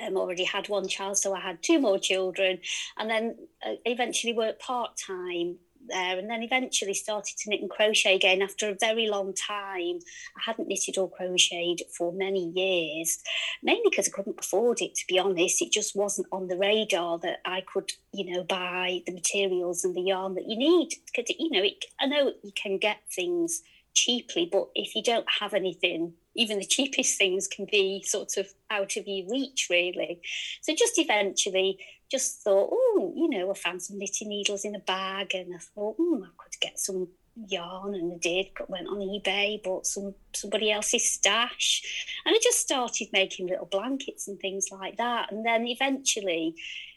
um, 0.00 0.16
already 0.16 0.44
had 0.44 0.68
one 0.68 0.88
child, 0.88 1.18
so 1.18 1.34
I 1.34 1.40
had 1.40 1.62
two 1.62 1.78
more 1.78 1.98
children, 1.98 2.58
and 2.98 3.08
then 3.08 3.36
uh, 3.64 3.74
eventually 3.84 4.32
worked 4.32 4.60
part 4.60 4.96
time 4.96 5.56
there, 5.88 6.18
and 6.18 6.30
then 6.30 6.42
eventually 6.42 6.94
started 6.94 7.36
to 7.38 7.50
knit 7.50 7.60
and 7.60 7.70
crochet 7.70 8.14
again 8.14 8.42
after 8.42 8.68
a 8.68 8.76
very 8.78 9.08
long 9.08 9.34
time. 9.34 9.98
I 10.36 10.40
hadn't 10.44 10.68
knitted 10.68 10.98
or 10.98 11.10
crocheted 11.10 11.82
for 11.96 12.12
many 12.12 12.50
years, 12.54 13.18
mainly 13.62 13.82
because 13.90 14.08
I 14.08 14.10
couldn't 14.10 14.40
afford 14.40 14.80
it. 14.80 14.94
To 14.94 15.04
be 15.08 15.18
honest, 15.18 15.62
it 15.62 15.72
just 15.72 15.96
wasn't 15.96 16.28
on 16.32 16.48
the 16.48 16.56
radar 16.56 17.18
that 17.20 17.40
I 17.44 17.62
could, 17.72 17.92
you 18.12 18.32
know, 18.32 18.44
buy 18.44 19.02
the 19.06 19.12
materials 19.12 19.84
and 19.84 19.94
the 19.94 20.02
yarn 20.02 20.34
that 20.34 20.48
you 20.48 20.56
need. 20.56 20.90
Because 21.06 21.34
you 21.38 21.50
know, 21.50 21.62
it, 21.62 21.84
I 22.00 22.06
know 22.06 22.32
you 22.42 22.52
can 22.54 22.78
get 22.78 22.98
things 23.10 23.62
cheaply, 23.94 24.48
but 24.50 24.68
if 24.74 24.94
you 24.94 25.02
don't 25.02 25.26
have 25.40 25.54
anything, 25.54 26.14
even 26.36 26.58
the 26.58 26.66
cheapest 26.66 27.18
things 27.18 27.48
can 27.48 27.66
be 27.70 28.02
sort 28.02 28.36
of 28.36 28.46
out 28.70 28.96
of 28.96 29.06
your 29.06 29.28
reach, 29.30 29.68
really. 29.70 30.20
So 30.60 30.74
just 30.74 30.98
eventually 30.98 31.78
just 32.10 32.42
thought, 32.42 32.70
oh, 32.72 33.12
you 33.16 33.28
know, 33.28 33.50
I 33.50 33.54
found 33.54 33.82
some 33.82 33.98
knitting 33.98 34.28
needles 34.28 34.64
in 34.64 34.74
a 34.74 34.80
bag, 34.80 35.34
and 35.34 35.54
I 35.54 35.58
thought, 35.58 35.96
hmm, 35.98 36.22
I 36.22 36.28
could 36.38 36.60
get 36.60 36.78
some 36.78 37.08
yarn, 37.48 37.94
and 37.94 38.12
I 38.12 38.18
did. 38.18 38.46
Went 38.68 38.88
on 38.88 38.98
eBay, 38.98 39.62
bought 39.62 39.86
some 39.86 40.14
somebody 40.34 40.70
else's 40.70 41.04
stash, 41.04 41.82
and 42.24 42.34
I 42.34 42.38
just 42.42 42.60
started 42.60 43.08
making 43.12 43.48
little 43.48 43.66
blankets 43.66 44.28
and 44.28 44.38
things 44.38 44.68
like 44.70 44.98
that. 44.98 45.32
And 45.32 45.44
then 45.44 45.66
eventually, 45.66 46.54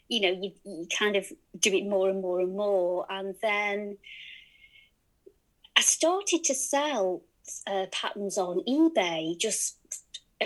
you 0.08 0.20
know, 0.20 0.40
you, 0.40 0.52
you 0.64 0.86
kind 0.96 1.16
of 1.16 1.26
do 1.58 1.72
it 1.74 1.86
more 1.86 2.08
and 2.08 2.20
more 2.20 2.40
and 2.40 2.56
more, 2.56 3.06
and 3.10 3.34
then 3.42 3.98
I 5.76 5.82
started 5.82 6.44
to 6.44 6.54
sell 6.54 7.22
uh, 7.66 7.86
patterns 7.92 8.38
on 8.38 8.62
eBay 8.68 9.38
just 9.38 9.76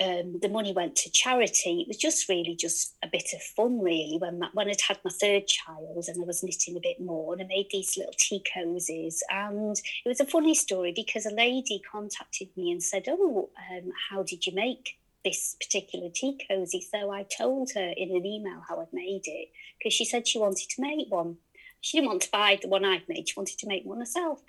um, 0.00 0.40
the 0.42 0.48
money 0.48 0.72
went 0.72 0.96
to 0.96 1.10
charity. 1.10 1.82
It 1.82 1.88
was 1.88 1.96
just 1.96 2.28
really 2.28 2.56
just 2.56 2.96
a 3.02 3.08
bit 3.08 3.32
of 3.32 3.42
fun, 3.42 3.80
really. 3.80 4.16
When 4.18 4.40
my, 4.40 4.48
when 4.52 4.68
I'd 4.68 4.80
had 4.80 4.98
my 5.04 5.10
third 5.10 5.46
child 5.46 6.06
and 6.08 6.22
I 6.22 6.26
was 6.26 6.42
knitting 6.42 6.76
a 6.76 6.80
bit 6.80 7.00
more, 7.00 7.32
and 7.32 7.42
I 7.42 7.46
made 7.46 7.68
these 7.70 7.96
little 7.96 8.14
tea 8.18 8.42
cozies, 8.54 9.20
and 9.30 9.76
it 10.04 10.08
was 10.08 10.20
a 10.20 10.26
funny 10.26 10.54
story 10.54 10.92
because 10.94 11.26
a 11.26 11.34
lady 11.34 11.80
contacted 11.90 12.48
me 12.56 12.72
and 12.72 12.82
said, 12.82 13.04
"Oh, 13.08 13.50
um, 13.70 13.92
how 14.10 14.24
did 14.24 14.46
you 14.46 14.52
make 14.52 14.98
this 15.24 15.56
particular 15.60 16.08
tea 16.12 16.40
cozy?" 16.48 16.80
So 16.80 17.10
I 17.10 17.22
told 17.22 17.70
her 17.74 17.92
in 17.96 18.10
an 18.16 18.26
email 18.26 18.64
how 18.68 18.80
I'd 18.80 18.92
made 18.92 19.22
it 19.26 19.50
because 19.78 19.94
she 19.94 20.04
said 20.04 20.26
she 20.26 20.40
wanted 20.40 20.70
to 20.70 20.82
make 20.82 21.08
one 21.08 21.36
she 21.84 21.98
didn't 21.98 22.08
want 22.08 22.22
to 22.22 22.30
buy 22.30 22.58
the 22.60 22.68
one 22.68 22.82
I'd 22.82 23.06
made. 23.10 23.28
She 23.28 23.34
wanted 23.36 23.58
to 23.58 23.68
make 23.68 23.84
one 23.84 23.98
herself. 23.98 24.40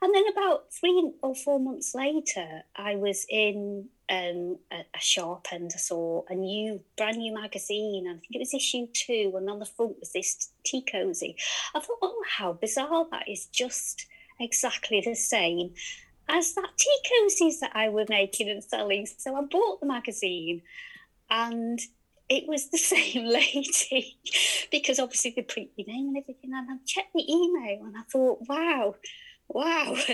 And 0.00 0.14
then 0.14 0.24
about 0.32 0.72
three 0.72 1.12
or 1.22 1.34
four 1.34 1.60
months 1.60 1.94
later, 1.94 2.62
I 2.74 2.96
was 2.96 3.26
in 3.28 3.90
um, 4.08 4.56
a, 4.72 4.86
a, 4.94 4.98
shop 4.98 5.48
and 5.52 5.70
I 5.74 5.76
saw 5.76 6.22
a 6.30 6.34
new, 6.34 6.80
brand 6.96 7.18
new 7.18 7.34
magazine. 7.34 8.06
I 8.08 8.12
think 8.12 8.30
it 8.30 8.38
was 8.38 8.54
issue 8.54 8.86
two, 8.94 9.34
and 9.36 9.50
on 9.50 9.58
the 9.58 9.66
front 9.66 10.00
was 10.00 10.12
this 10.12 10.52
tea 10.64 10.82
cozy. 10.90 11.36
I 11.74 11.80
thought, 11.80 11.98
oh, 12.00 12.24
how 12.26 12.54
bizarre 12.54 13.06
that 13.10 13.28
is! 13.28 13.44
Just 13.52 14.06
exactly 14.40 15.02
the 15.04 15.14
same 15.14 15.74
as 16.30 16.54
that 16.54 16.70
tea 16.78 16.98
cozies 17.12 17.60
that 17.60 17.72
I 17.74 17.90
were 17.90 18.06
making 18.08 18.48
and 18.48 18.64
selling. 18.64 19.04
So 19.04 19.36
I 19.36 19.42
bought 19.42 19.80
the 19.80 19.86
magazine, 19.86 20.62
and 21.28 21.78
it 22.30 22.48
was 22.48 22.70
the 22.70 22.78
same 22.94 23.26
lady 23.26 24.16
because 24.70 24.98
obviously 24.98 25.34
they 25.36 25.42
print 25.42 25.70
your 25.76 25.88
name 25.88 26.08
and 26.08 26.16
everything. 26.16 26.52
And 26.54 26.70
I 26.70 26.74
checked 26.86 27.12
the 27.12 27.30
email 27.30 27.84
and 27.84 27.96
I 27.98 28.02
thought, 28.10 28.38
wow, 28.48 28.94
wow. 29.48 29.96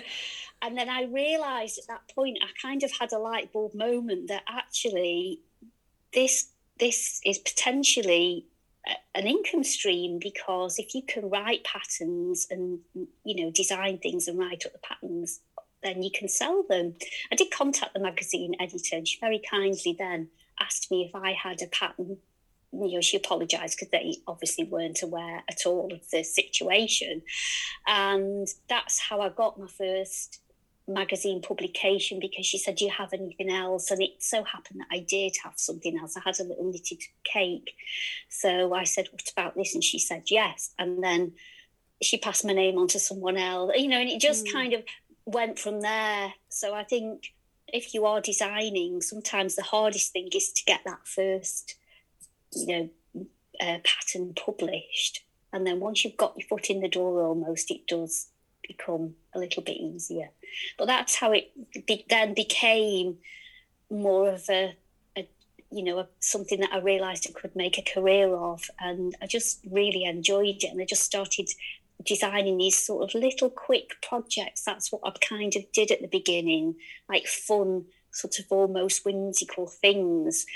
And 0.63 0.77
then 0.77 0.89
I 0.89 1.03
realised 1.03 1.79
at 1.79 1.87
that 1.89 2.15
point, 2.15 2.39
I 2.43 2.49
kind 2.61 2.83
of 2.83 2.91
had 2.91 3.13
a 3.13 3.19
light 3.19 3.53
bulb 3.53 3.75
moment 3.75 4.29
that 4.29 4.43
actually 4.49 5.41
this 6.15 6.49
this 6.79 7.21
is 7.27 7.39
potentially 7.39 8.47
an 9.15 9.27
income 9.27 9.65
stream 9.65 10.19
because 10.19 10.79
if 10.79 10.95
you 10.95 11.03
can 11.03 11.29
write 11.29 11.63
patterns 11.65 12.47
and 12.51 12.79
you 13.25 13.45
know 13.45 13.51
design 13.51 13.99
things 13.99 14.29
and 14.29 14.39
write 14.39 14.65
up 14.65 14.73
the 14.73 14.79
patterns 14.79 15.41
then 15.83 16.03
you 16.03 16.11
can 16.11 16.29
sell 16.29 16.65
them 16.69 16.95
i 17.33 17.35
did 17.35 17.51
contact 17.51 17.95
the 17.95 18.01
magazine 18.01 18.55
editor 18.61 18.97
and 18.97 19.09
she 19.09 19.19
very 19.21 19.43
kindly 19.51 19.97
then 19.99 20.29
asked 20.61 20.91
me 20.91 21.05
if 21.09 21.15
I 21.15 21.33
had 21.33 21.63
a 21.63 21.67
pattern. 21.67 22.19
You 22.73 22.95
know, 22.97 23.01
she 23.01 23.17
apologised 23.17 23.79
because 23.79 23.91
they 23.91 24.17
obviously 24.27 24.65
weren't 24.65 25.03
aware 25.03 25.43
at 25.49 25.67
all 25.67 25.93
of 25.93 26.11
the 26.11 26.23
situation. 26.23 27.23
And 27.87 28.49
that's 28.69 28.99
how 29.01 29.21
I 29.21 29.31
got 29.31 29.59
my 29.59 29.69
first 29.69 30.41
magazine 30.89 31.43
publication 31.43 32.21
because 32.21 32.47
she 32.47 32.59
said, 32.59 32.77
Do 32.77 32.85
you 32.85 32.91
have 32.91 33.13
anything 33.13 33.51
else? 33.51 33.91
And 33.91 34.03
it 34.03 34.23
so 34.23 34.45
happened 34.45 34.81
that 34.81 34.89
I 34.91 35.01
did 35.01 35.37
have 35.43 35.55
something 35.57 35.99
else. 35.99 36.17
I 36.17 36.21
had 36.25 36.39
a 36.41 36.45
little 36.45 36.71
knitted 36.71 37.03
cake. 37.25 37.73
So 38.29 38.75
I 38.75 38.85
said, 38.85 39.09
What 39.11 39.31
about 39.33 39.57
this? 39.57 39.75
And 39.75 39.83
she 39.83 39.99
said, 39.99 40.25
Yes. 40.31 40.73
And 40.79 41.03
then 41.03 41.33
she 42.03 42.19
passed 42.19 42.45
my 42.45 42.53
name 42.53 42.79
on 42.79 42.89
to 42.89 42.99
someone 42.99 43.37
else, 43.37 43.73
you 43.77 43.89
know, 43.89 43.99
and 43.99 44.11
it 44.11 44.21
just 44.21 44.47
mm. 44.47 44.53
kind 44.53 44.73
of 44.75 44.83
went 45.25 45.59
from 45.59 45.81
there. 45.81 46.33
So 46.49 46.75
I 46.75 46.85
think 46.85 47.33
if 47.73 47.95
you 47.95 48.07
are 48.07 48.21
designing, 48.21 49.03
sometimes 49.03 49.57
the 49.57 49.63
hardest 49.63 50.13
thing 50.13 50.29
is 50.35 50.53
to 50.53 50.65
get 50.65 50.81
that 50.85 51.07
first, 51.07 51.75
you 52.53 52.67
know, 52.67 52.91
uh, 53.61 53.79
pattern 53.85 54.35
published. 54.35 55.25
And 55.53 55.67
then 55.67 55.81
once 55.81 56.05
you've 56.05 56.17
got 56.17 56.35
your 56.37 56.47
foot 56.47 56.71
in 56.71 56.81
the 56.81 56.89
door, 56.89 57.23
almost 57.23 57.71
it 57.71 57.87
does 57.87 58.29
become 58.67 59.15
a 59.35 59.39
little 59.39 59.63
bit 59.63 59.77
easier. 59.77 60.31
But 60.79 60.87
that's 60.87 61.17
how 61.17 61.33
it 61.33 61.51
be- 61.87 62.07
then 62.09 62.35
became 62.35 63.19
more 63.91 64.31
of 64.31 64.45
a, 64.49 64.77
a 65.17 65.29
you 65.71 65.85
know, 65.85 65.99
a, 65.99 66.09
something 66.21 66.61
that 66.61 66.73
I 66.73 66.79
realised 66.79 67.27
I 67.29 67.39
could 67.39 67.57
make 67.57 67.79
a 67.79 67.95
career 67.95 68.35
of, 68.35 68.69
and 68.81 69.15
I 69.23 69.27
just 69.27 69.61
really 69.71 70.05
enjoyed 70.05 70.63
it. 70.63 70.71
And 70.71 70.81
I 70.81 70.85
just 70.85 71.05
started 71.05 71.49
designing 72.07 72.59
these 72.59 72.77
sort 72.77 73.05
of 73.05 73.21
little 73.21 73.51
quick 73.51 73.91
projects. 74.03 74.63
That's 74.63 74.91
what 74.91 75.03
I 75.05 75.11
kind 75.27 75.55
of 75.57 75.71
did 75.73 75.91
at 75.91 76.01
the 76.01 76.09
beginning, 76.09 76.77
like 77.09 77.27
fun, 77.27 77.87
sort 78.13 78.39
of 78.39 78.47
almost 78.51 79.05
whimsical 79.05 79.67
things. 79.67 80.47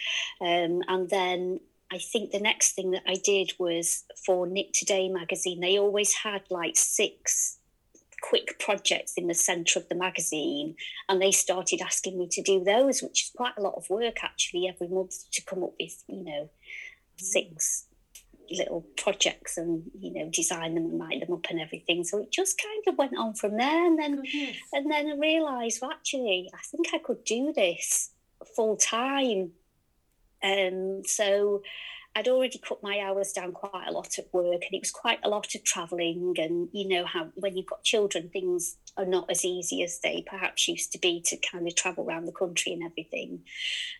Um, 0.41 0.83
and 0.89 1.11
then 1.11 1.61
I 1.93 1.99
think 1.99 2.31
the 2.31 2.41
next 2.41 2.73
thing 2.73 2.93
that 2.93 3.03
I 3.07 3.15
did 3.15 3.53
was 3.59 4.05
for 4.25 4.47
Knit 4.47 4.73
Today 4.73 5.09
magazine. 5.09 5.61
They 5.61 5.79
always 5.79 6.15
had 6.15 6.43
like 6.51 6.77
six 6.77 7.59
quick 8.23 8.59
projects 8.59 9.15
in 9.17 9.27
the 9.29 9.35
centre 9.35 9.79
of 9.79 9.89
the 9.89 9.95
magazine, 9.95 10.77
and 11.09 11.21
they 11.21 11.33
started 11.33 11.81
asking 11.81 12.19
me 12.19 12.29
to 12.31 12.43
do 12.43 12.63
those, 12.63 13.03
which 13.03 13.25
is 13.25 13.33
quite 13.35 13.55
a 13.59 13.63
lot 13.63 13.75
of 13.77 13.91
work 13.91 14.23
actually 14.23 14.69
every 14.69 14.89
month 14.89 15.31
to 15.33 15.43
come 15.43 15.65
up 15.65 15.73
with, 15.81 16.05
you 16.07 16.23
know, 16.23 16.51
six 17.17 17.87
little 18.51 18.87
projects 18.97 19.57
and 19.57 19.91
you 19.99 20.13
know 20.13 20.29
design 20.31 20.75
them 20.75 20.85
and 20.85 20.99
light 20.99 21.21
them 21.21 21.33
up 21.33 21.47
and 21.51 21.61
everything 21.61 22.05
so 22.05 22.19
it 22.19 22.31
just 22.31 22.61
kind 22.61 22.83
of 22.87 22.99
went 22.99 23.17
on 23.17 23.35
from 23.35 23.57
there 23.57 23.87
and 23.87 23.99
then 23.99 24.17
Goodness. 24.17 24.57
and 24.73 24.91
then 24.91 25.07
i 25.09 25.17
realized 25.17 25.81
well 25.81 25.91
actually 25.93 26.51
i 26.55 26.59
think 26.71 26.89
i 26.95 26.99
could 26.99 27.25
do 27.25 27.53
this 27.53 28.11
full 28.57 28.77
time 28.77 29.53
um 30.43 31.03
so 31.05 31.63
I'd 32.17 32.29
already 32.29 32.59
cut 32.59 32.83
my 32.83 32.99
hours 33.01 33.33
down 33.33 33.53
quite 33.53 33.87
a 33.87 33.93
lot 33.93 34.19
at 34.19 34.33
work, 34.33 34.63
and 34.65 34.73
it 34.75 34.83
was 34.83 34.91
quite 34.91 35.21
a 35.23 35.29
lot 35.29 35.55
of 35.55 35.63
travelling. 35.63 36.35
And 36.39 36.69
you 36.73 36.89
know 36.89 37.05
how 37.05 37.29
when 37.37 37.57
you've 37.57 37.67
got 37.67 37.85
children, 37.85 38.29
things 38.29 38.77
are 38.97 39.05
not 39.05 39.31
as 39.31 39.45
easy 39.45 39.83
as 39.85 40.01
they 40.01 40.25
perhaps 40.27 40.67
used 40.67 40.91
to 40.93 40.99
be 40.99 41.23
to 41.27 41.37
kind 41.37 41.69
of 41.69 41.77
travel 41.77 42.05
around 42.05 42.27
the 42.27 42.33
country 42.33 42.73
and 42.73 42.83
everything. 42.83 43.45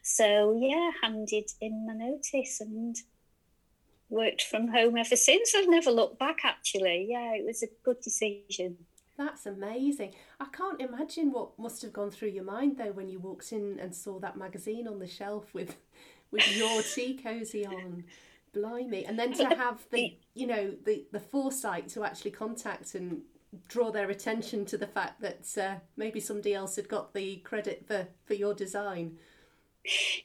So 0.03 0.59
yeah, 0.61 0.91
handed 1.03 1.51
in 1.61 1.87
my 1.87 1.95
notice 1.95 2.61
and 2.61 2.97
worked 4.11 4.43
from 4.43 4.69
home 4.69 4.97
ever 4.97 5.17
since. 5.17 5.55
I've 5.55 5.69
never 5.69 5.91
looked 5.91 6.19
back 6.19 6.39
actually. 6.45 7.07
Yeah, 7.09 7.35
it 7.35 7.45
was 7.45 7.63
a 7.63 7.69
good 7.83 8.01
decision. 8.01 8.77
That's 9.17 9.47
amazing. 9.47 10.15
I 10.41 10.47
can't 10.47 10.81
imagine 10.81 11.33
what 11.33 11.59
must 11.59 11.83
have 11.83 11.93
gone 11.93 12.11
through 12.11 12.31
your 12.31 12.45
mind 12.45 12.79
though 12.79 12.93
when 12.93 13.09
you 13.09 13.19
walked 13.19 13.53
in 13.53 13.79
and 13.81 13.95
saw 13.95 14.19
that 14.21 14.37
magazine 14.37 14.89
on 14.89 14.99
the 14.99 15.09
shelf 15.09 15.53
with 15.55 15.77
with 16.31 16.57
your 16.57 16.83
tea 16.95 17.19
cozy 17.23 17.67
on. 17.67 18.05
Blimey. 18.53 19.05
And 19.05 19.19
then 19.19 19.33
to 19.35 19.45
have 19.57 19.79
the 19.91 20.17
you 20.35 20.47
know, 20.47 20.75
the, 20.85 21.05
the 21.13 21.21
foresight 21.21 21.89
to 21.91 22.05
actually 22.05 22.33
contact 22.33 22.95
and 22.95 23.23
draw 23.69 23.91
their 23.91 24.11
attention 24.11 24.65
to 24.67 24.79
the 24.79 24.87
fact 24.87 25.21
that 25.21 25.59
uh, 25.59 25.81
maybe 25.97 26.21
somebody 26.21 26.55
else 26.55 26.77
had 26.77 26.89
got 26.89 27.15
the 27.15 27.37
credit 27.39 27.85
for, 27.87 28.07
for 28.25 28.35
your 28.35 28.55
design. 28.55 29.19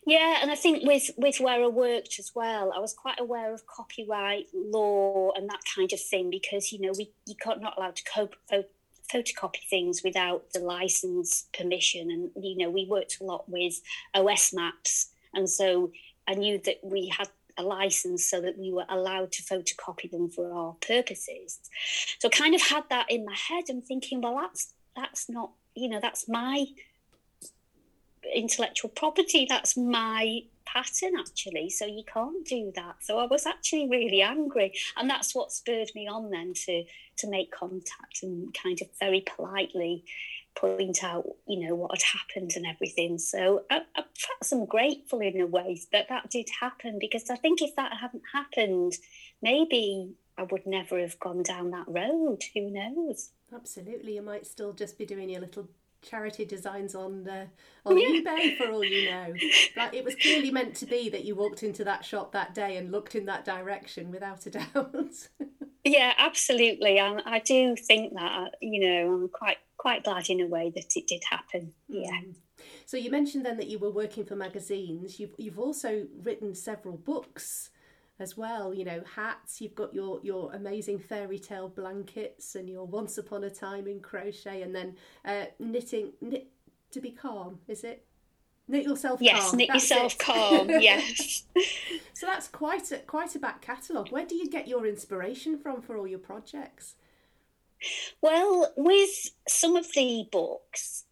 Yeah, 0.06 0.40
and 0.42 0.52
I 0.52 0.56
think 0.56 0.86
with 0.86 1.12
with 1.18 1.40
where 1.40 1.64
I 1.64 1.68
worked 1.68 2.20
as 2.20 2.32
well, 2.36 2.74
I 2.76 2.80
was 2.80 2.94
quite 2.94 3.20
aware 3.20 3.54
of 3.54 3.66
copyright 3.66 4.48
law 4.54 5.32
and 5.36 5.50
that 5.50 5.62
kind 5.76 5.92
of 5.94 6.00
thing 6.00 6.30
because 6.30 6.72
you 6.72 6.80
know 6.82 6.92
we 6.98 7.12
you 7.26 7.36
can't 7.42 7.62
not 7.62 7.78
allowed 7.78 7.96
to 7.96 8.04
co- 8.04 8.64
photocopy 9.12 9.68
things 9.70 10.02
without 10.04 10.52
the 10.54 10.60
license 10.60 11.48
permission, 11.58 12.12
and 12.12 12.32
you 12.44 12.58
know 12.58 12.70
we 12.70 12.86
worked 12.86 13.20
a 13.22 13.24
lot 13.24 13.48
with 13.48 13.82
OS 14.14 14.54
maps, 14.54 15.10
and 15.34 15.50
so 15.50 15.92
I 16.28 16.34
knew 16.34 16.60
that 16.66 16.80
we 16.84 17.08
had 17.18 17.30
a 17.58 17.64
license 17.64 18.30
so 18.30 18.42
that 18.42 18.58
we 18.58 18.72
were 18.72 18.86
allowed 18.90 19.32
to 19.32 19.44
photocopy 19.44 20.12
them 20.12 20.30
for 20.30 20.52
our 20.52 20.74
purposes. 20.86 21.60
So 22.20 22.28
I 22.28 22.30
kind 22.30 22.54
of 22.54 22.62
had 22.62 22.84
that 22.90 23.10
in 23.10 23.24
my 23.24 23.36
head 23.36 23.66
and 23.70 23.84
thinking, 23.84 24.22
well, 24.22 24.36
that's 24.36 24.74
that's 24.96 25.30
not 25.30 25.52
you 25.76 25.90
know 25.90 26.00
that's 26.02 26.28
my 26.28 26.66
intellectual 28.34 28.90
property. 28.90 29.46
That's 29.48 29.78
my 29.78 30.42
pattern, 30.66 31.14
actually. 31.20 31.70
So 31.70 31.86
you 31.86 32.04
can't 32.12 32.46
do 32.46 32.72
that. 32.76 32.96
So 33.02 33.20
I 33.20 33.26
was 33.26 33.46
actually 33.46 33.88
really 33.90 34.22
angry, 34.22 34.74
and 34.98 35.10
that's 35.10 35.36
what 35.36 35.52
spurred 35.52 35.92
me 35.96 36.08
on 36.08 36.32
then 36.32 36.54
to 36.66 36.84
to 37.18 37.30
make 37.30 37.52
contact 37.52 38.24
and 38.24 38.54
kind 38.54 38.82
of 38.82 38.88
very 39.00 39.22
politely 39.22 40.04
point 40.56 41.04
out, 41.04 41.26
you 41.48 41.68
know, 41.68 41.76
what 41.76 41.92
had 41.92 42.20
happened 42.20 42.54
and 42.56 42.66
everything. 42.66 43.18
So 43.18 43.64
I, 43.70 43.78
I, 43.96 44.04
perhaps 44.20 44.52
I'm 44.52 44.66
grateful 44.66 45.20
in 45.20 45.40
a 45.42 45.46
way 45.46 45.82
that 45.92 46.10
that 46.10 46.30
did 46.30 46.48
happen 46.60 46.98
because 47.00 47.30
I 47.30 47.36
think 47.36 47.62
if 47.62 47.76
that 47.76 47.98
hadn't 48.00 48.24
happened, 48.34 48.94
maybe 49.42 50.14
I 50.38 50.44
would 50.44 50.66
never 50.66 51.00
have 51.00 51.20
gone 51.20 51.44
down 51.44 51.72
that 51.72 51.88
road. 51.88 52.42
Who 52.54 52.70
knows? 52.72 53.32
Absolutely, 53.54 54.16
you 54.16 54.22
might 54.22 54.46
still 54.46 54.74
just 54.74 54.98
be 54.98 55.06
doing 55.06 55.30
your 55.30 55.42
little 55.42 55.70
charity 56.06 56.46
designs 56.46 56.96
on 56.96 57.28
uh, 57.28 57.46
on 57.86 57.98
yeah. 57.98 58.22
eBay 58.22 58.58
for 58.58 58.72
all 58.72 58.84
you 58.84 59.10
know. 59.10 59.34
Like 59.76 59.94
it 59.94 60.04
was 60.04 60.16
clearly 60.16 60.52
meant 60.52 60.76
to 60.76 60.86
be 60.86 61.10
that 61.10 61.26
you 61.26 61.36
walked 61.36 61.64
into 61.64 61.84
that 61.84 62.06
shop 62.06 62.32
that 62.34 62.54
day 62.54 62.78
and 62.78 62.92
looked 62.92 63.16
in 63.16 63.26
that 63.26 63.46
direction 63.46 64.12
without 64.12 64.46
a 64.46 64.52
doubt. 64.52 65.30
yeah, 65.84 66.14
absolutely. 66.18 67.00
And 67.00 67.22
I 67.26 67.40
do 67.40 67.76
think 67.76 68.14
that 68.14 68.56
you 68.62 68.80
know 68.80 69.14
I'm 69.14 69.30
quite 69.30 69.58
quite 69.78 70.04
glad 70.04 70.30
in 70.30 70.42
a 70.42 70.48
way 70.48 70.72
that 70.76 70.96
it 70.96 71.08
did 71.08 71.24
happen. 71.30 71.74
Yeah. 71.88 72.12
Mm. 72.12 72.36
So 72.86 72.98
you 72.98 73.12
mentioned 73.12 73.46
then 73.46 73.58
that 73.58 73.68
you 73.68 73.80
were 73.80 73.92
working 73.92 74.26
for 74.26 74.36
magazines. 74.36 75.20
You've 75.20 75.34
you've 75.38 75.60
also 75.60 76.08
written 76.24 76.54
several 76.56 76.98
books 76.98 77.70
as 78.20 78.38
well. 78.38 78.74
You 78.74 78.86
know, 78.86 79.04
hats. 79.16 79.62
You've 79.62 79.76
got 79.76 79.94
your 79.94 80.20
your 80.24 80.54
amazing 80.54 81.00
fairy 81.00 81.40
tale 81.40 81.70
blankets 81.70 82.56
and 82.56 82.70
your 82.70 82.86
Once 82.86 83.18
Upon 83.18 83.44
a 83.44 83.50
Time 83.50 83.88
in 83.88 84.00
crochet, 84.00 84.62
and 84.62 84.76
then 84.76 84.96
uh, 85.24 85.46
knitting. 85.60 86.14
Knit 86.22 86.48
to 86.92 87.02
be 87.02 87.12
calm. 87.12 87.60
Is 87.68 87.84
it? 87.84 88.06
Knit 88.68 88.84
yourself 88.84 89.22
yes, 89.22 89.50
calm. 89.50 89.58
knit 89.58 89.70
that's 89.72 89.90
yourself 89.90 90.14
it. 90.14 90.20
calm. 90.20 90.70
Yes. 90.82 91.44
so 92.14 92.26
that's 92.26 92.48
quite 92.48 92.92
a 92.92 92.98
quite 93.00 93.36
a 93.36 93.40
back 93.40 93.62
catalogue. 93.62 94.12
Where 94.12 94.26
do 94.26 94.36
you 94.36 94.50
get 94.50 94.68
your 94.68 94.86
inspiration 94.88 95.58
from 95.58 95.82
for 95.82 95.98
all 95.98 96.08
your 96.08 96.20
projects? 96.20 96.96
Well, 98.22 98.72
with 98.78 99.32
some 99.48 99.76
of 99.76 99.92
the 99.94 100.28
books, 100.32 101.05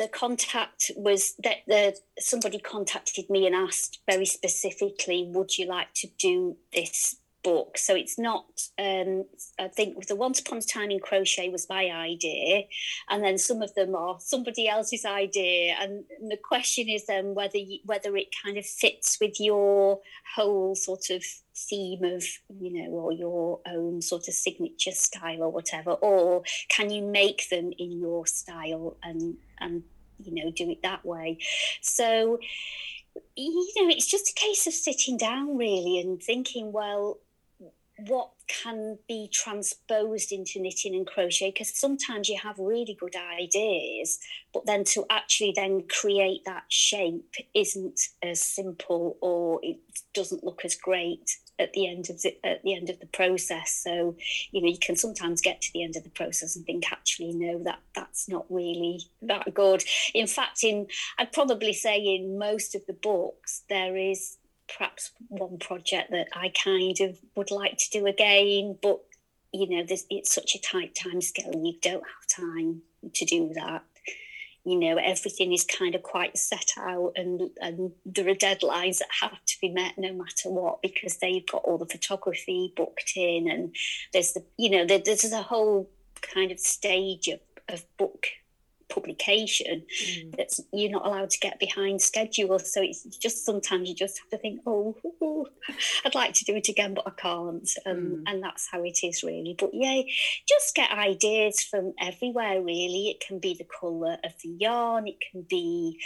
the 0.00 0.08
contact 0.08 0.90
was 0.96 1.34
that 1.44 1.58
the 1.66 1.94
somebody 2.18 2.58
contacted 2.58 3.28
me 3.28 3.46
and 3.46 3.54
asked 3.54 3.98
very 4.10 4.24
specifically, 4.24 5.28
"Would 5.28 5.58
you 5.58 5.66
like 5.66 5.92
to 5.96 6.08
do 6.18 6.56
this 6.72 7.16
book?" 7.44 7.76
So 7.76 7.94
it's 7.94 8.18
not. 8.18 8.46
Um, 8.78 9.26
I 9.58 9.68
think 9.68 10.06
the 10.06 10.16
Once 10.16 10.40
Upon 10.40 10.58
a 10.58 10.62
Time 10.62 10.90
in 10.90 11.00
Crochet 11.00 11.50
was 11.50 11.68
my 11.68 11.90
idea, 11.90 12.62
and 13.10 13.22
then 13.22 13.36
some 13.36 13.60
of 13.60 13.74
them 13.74 13.94
are 13.94 14.16
somebody 14.20 14.66
else's 14.68 15.04
idea. 15.04 15.76
And 15.78 16.04
the 16.30 16.38
question 16.38 16.88
is 16.88 17.04
then 17.04 17.34
whether 17.34 17.58
you, 17.58 17.80
whether 17.84 18.16
it 18.16 18.34
kind 18.42 18.56
of 18.56 18.64
fits 18.64 19.18
with 19.20 19.38
your 19.38 20.00
whole 20.34 20.74
sort 20.76 21.10
of 21.10 21.22
theme 21.68 22.04
of 22.04 22.24
you 22.58 22.72
know 22.72 22.90
or 22.90 23.12
your 23.12 23.60
own 23.66 24.00
sort 24.00 24.28
of 24.28 24.34
signature 24.34 24.92
style 24.92 25.42
or 25.42 25.50
whatever 25.50 25.92
or 25.92 26.42
can 26.68 26.90
you 26.90 27.02
make 27.02 27.48
them 27.48 27.72
in 27.78 27.92
your 28.00 28.26
style 28.26 28.96
and 29.02 29.36
and 29.58 29.82
you 30.22 30.34
know 30.34 30.50
do 30.50 30.70
it 30.70 30.82
that 30.82 31.04
way? 31.04 31.38
So 31.80 32.38
you 33.36 33.72
know 33.76 33.88
it's 33.88 34.06
just 34.06 34.30
a 34.30 34.34
case 34.34 34.66
of 34.66 34.72
sitting 34.72 35.16
down 35.16 35.56
really 35.56 35.98
and 35.98 36.22
thinking 36.22 36.72
well 36.72 37.18
what 38.06 38.30
can 38.48 38.98
be 39.08 39.28
transposed 39.32 40.32
into 40.32 40.60
knitting 40.60 40.94
and 40.94 41.06
crochet? 41.06 41.50
Because 41.50 41.76
sometimes 41.76 42.28
you 42.28 42.38
have 42.38 42.58
really 42.58 42.96
good 42.98 43.14
ideas 43.16 44.18
but 44.52 44.66
then 44.66 44.84
to 44.84 45.04
actually 45.10 45.52
then 45.54 45.84
create 45.88 46.44
that 46.44 46.64
shape 46.68 47.34
isn't 47.54 48.00
as 48.22 48.40
simple 48.40 49.16
or 49.20 49.60
it 49.62 49.78
doesn't 50.14 50.44
look 50.44 50.64
as 50.64 50.74
great 50.74 51.38
at 51.60 51.72
the 51.74 51.88
end 51.88 52.10
of 52.10 52.20
the 52.22 52.36
at 52.44 52.62
the 52.62 52.74
end 52.74 52.90
of 52.90 52.98
the 52.98 53.06
process. 53.06 53.72
So 53.84 54.16
you 54.50 54.62
know 54.62 54.68
you 54.68 54.78
can 54.78 54.96
sometimes 54.96 55.40
get 55.40 55.60
to 55.62 55.72
the 55.72 55.84
end 55.84 55.96
of 55.96 56.04
the 56.04 56.10
process 56.10 56.56
and 56.56 56.64
think 56.64 56.90
actually 56.90 57.34
no 57.34 57.62
that 57.64 57.80
that's 57.94 58.28
not 58.28 58.46
really 58.48 59.00
that 59.22 59.52
good. 59.54 59.84
In 60.14 60.26
fact, 60.26 60.64
in 60.64 60.86
I'd 61.18 61.32
probably 61.32 61.72
say 61.72 61.98
in 61.98 62.38
most 62.38 62.74
of 62.74 62.82
the 62.86 62.94
books 62.94 63.62
there 63.68 63.96
is 63.96 64.38
perhaps 64.76 65.10
one 65.28 65.58
project 65.58 66.10
that 66.10 66.28
I 66.34 66.52
kind 66.64 66.98
of 67.00 67.18
would 67.36 67.50
like 67.50 67.76
to 67.76 67.90
do 67.90 68.06
again, 68.06 68.78
but 68.82 69.00
you 69.52 69.68
know 69.68 69.84
there's 69.86 70.06
it's 70.10 70.34
such 70.34 70.54
a 70.54 70.60
tight 70.60 70.94
time 70.94 71.20
scale 71.20 71.50
and 71.52 71.66
you 71.66 71.74
don't 71.82 72.04
have 72.04 72.46
time 72.46 72.82
to 73.14 73.24
do 73.24 73.52
that 73.54 73.84
you 74.70 74.78
know 74.78 74.96
everything 74.96 75.52
is 75.52 75.64
kind 75.64 75.94
of 75.94 76.02
quite 76.02 76.36
set 76.38 76.72
out 76.78 77.12
and 77.16 77.50
and 77.60 77.92
there 78.06 78.28
are 78.28 78.34
deadlines 78.34 78.98
that 78.98 79.08
have 79.20 79.44
to 79.46 79.56
be 79.60 79.68
met 79.68 79.94
no 79.98 80.12
matter 80.12 80.48
what 80.48 80.80
because 80.82 81.16
they've 81.18 81.46
got 81.46 81.62
all 81.64 81.78
the 81.78 81.86
photography 81.86 82.72
booked 82.76 83.12
in 83.16 83.50
and 83.50 83.74
there's 84.12 84.32
the 84.32 84.44
you 84.56 84.70
know 84.70 84.86
there's 84.86 85.32
a 85.32 85.42
whole 85.42 85.90
kind 86.22 86.52
of 86.52 86.60
stage 86.60 87.28
of, 87.28 87.40
of 87.68 87.84
book 87.96 88.26
publication 88.90 89.82
mm. 90.02 90.36
that's 90.36 90.60
you're 90.72 90.90
not 90.90 91.06
allowed 91.06 91.30
to 91.30 91.38
get 91.40 91.58
behind 91.58 92.02
schedule. 92.02 92.58
So 92.58 92.82
it's 92.82 93.04
just 93.18 93.44
sometimes 93.44 93.88
you 93.88 93.94
just 93.94 94.18
have 94.18 94.28
to 94.30 94.38
think 94.38 94.60
oh, 94.66 94.96
i'd 96.04 96.14
like 96.14 96.34
to 96.34 96.44
do 96.44 96.54
it 96.54 96.68
again 96.68 96.94
but 96.94 97.06
i 97.06 97.10
can't. 97.10 97.70
Um, 97.86 97.96
mm. 97.96 98.22
and 98.26 98.42
that's 98.42 98.68
how 98.70 98.82
it 98.82 98.98
is 99.02 99.22
really. 99.22 99.54
But 99.58 99.70
yeah 99.72 100.02
just 100.48 100.74
get 100.74 100.90
ideas 100.90 101.62
from 101.62 101.92
everywhere 102.00 102.62
really. 102.62 103.10
It 103.10 103.20
can 103.20 103.38
be 103.38 103.54
the 103.54 103.64
color 103.64 104.18
of 104.24 104.32
the 104.42 104.48
yarn. 104.48 105.06
It 105.06 105.20
can 105.30 105.42
be 105.42 105.98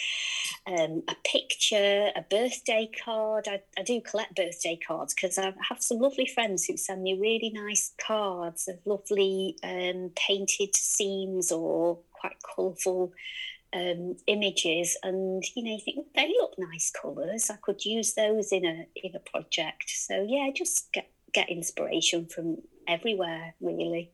um, 0.67 1.03
a 1.09 1.17
picture 1.25 2.11
a 2.15 2.25
birthday 2.31 2.91
card. 3.05 3.49
I, 3.49 3.63
I 3.79 3.83
do 3.83 4.01
collect 4.01 4.37
birthday 4.37 4.79
cards 4.87 5.15
because 5.15 5.39
i 5.39 5.53
have 5.69 5.83
some 5.83 5.99
lovely 5.99 6.27
friends 6.27 6.65
who 6.65 6.77
send 6.77 7.03
me 7.03 7.19
really 7.19 7.51
nice 7.51 7.93
cards 8.01 8.69
of 8.69 8.79
lovely 8.85 9.57
um, 9.63 10.11
painted 10.17 10.75
seams 10.75 11.53
or 11.53 11.99
quite 12.25 12.43
colourful 12.43 13.13
um, 13.75 14.17
images, 14.27 14.97
and 15.03 15.43
you 15.55 15.65
know, 15.65 15.73
you 15.73 15.81
think 15.85 16.07
they 16.15 16.29
look 16.29 16.55
nice 16.59 16.91
colours. 16.91 17.51
I 17.51 17.57
could 17.57 17.85
use 17.85 18.15
those 18.15 18.53
in 18.53 18.65
a 18.65 18.87
in 18.95 19.15
a 19.15 19.19
project. 19.19 19.91
So 19.91 20.25
yeah, 20.29 20.51
just 20.55 20.93
get 20.93 21.11
get 21.33 21.51
inspiration 21.51 22.27
from 22.27 22.59
everywhere, 22.89 23.55
really. 23.61 24.13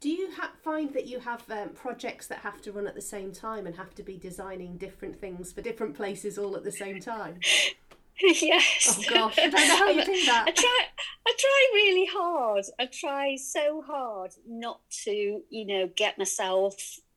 Do 0.00 0.10
you 0.10 0.30
ha- 0.36 0.50
find 0.64 0.92
that 0.94 1.06
you 1.06 1.20
have 1.20 1.48
um, 1.48 1.68
projects 1.70 2.26
that 2.26 2.38
have 2.38 2.60
to 2.62 2.72
run 2.72 2.88
at 2.88 2.96
the 2.96 3.00
same 3.00 3.30
time 3.30 3.68
and 3.68 3.76
have 3.76 3.94
to 3.94 4.02
be 4.02 4.16
designing 4.16 4.76
different 4.76 5.20
things 5.20 5.52
for 5.52 5.62
different 5.62 5.94
places 5.94 6.38
all 6.38 6.56
at 6.56 6.64
the 6.64 6.72
same 6.72 6.98
time? 6.98 7.38
yes. 8.20 8.98
Oh 8.98 9.14
gosh, 9.14 9.38
I 9.38 9.48
don't 9.48 9.68
know 9.68 9.76
how 9.76 9.90
you 9.90 10.04
do 10.04 10.12
that. 10.26 10.44
I 10.48 10.50
try. 10.50 10.80
I 11.24 11.32
try 11.38 11.70
really 11.72 12.06
hard. 12.12 12.64
I 12.80 12.86
try 12.86 13.36
so 13.36 13.80
hard 13.86 14.32
not 14.44 14.80
to, 15.04 15.42
you 15.48 15.66
know, 15.66 15.88
get 15.94 16.18
myself 16.18 16.74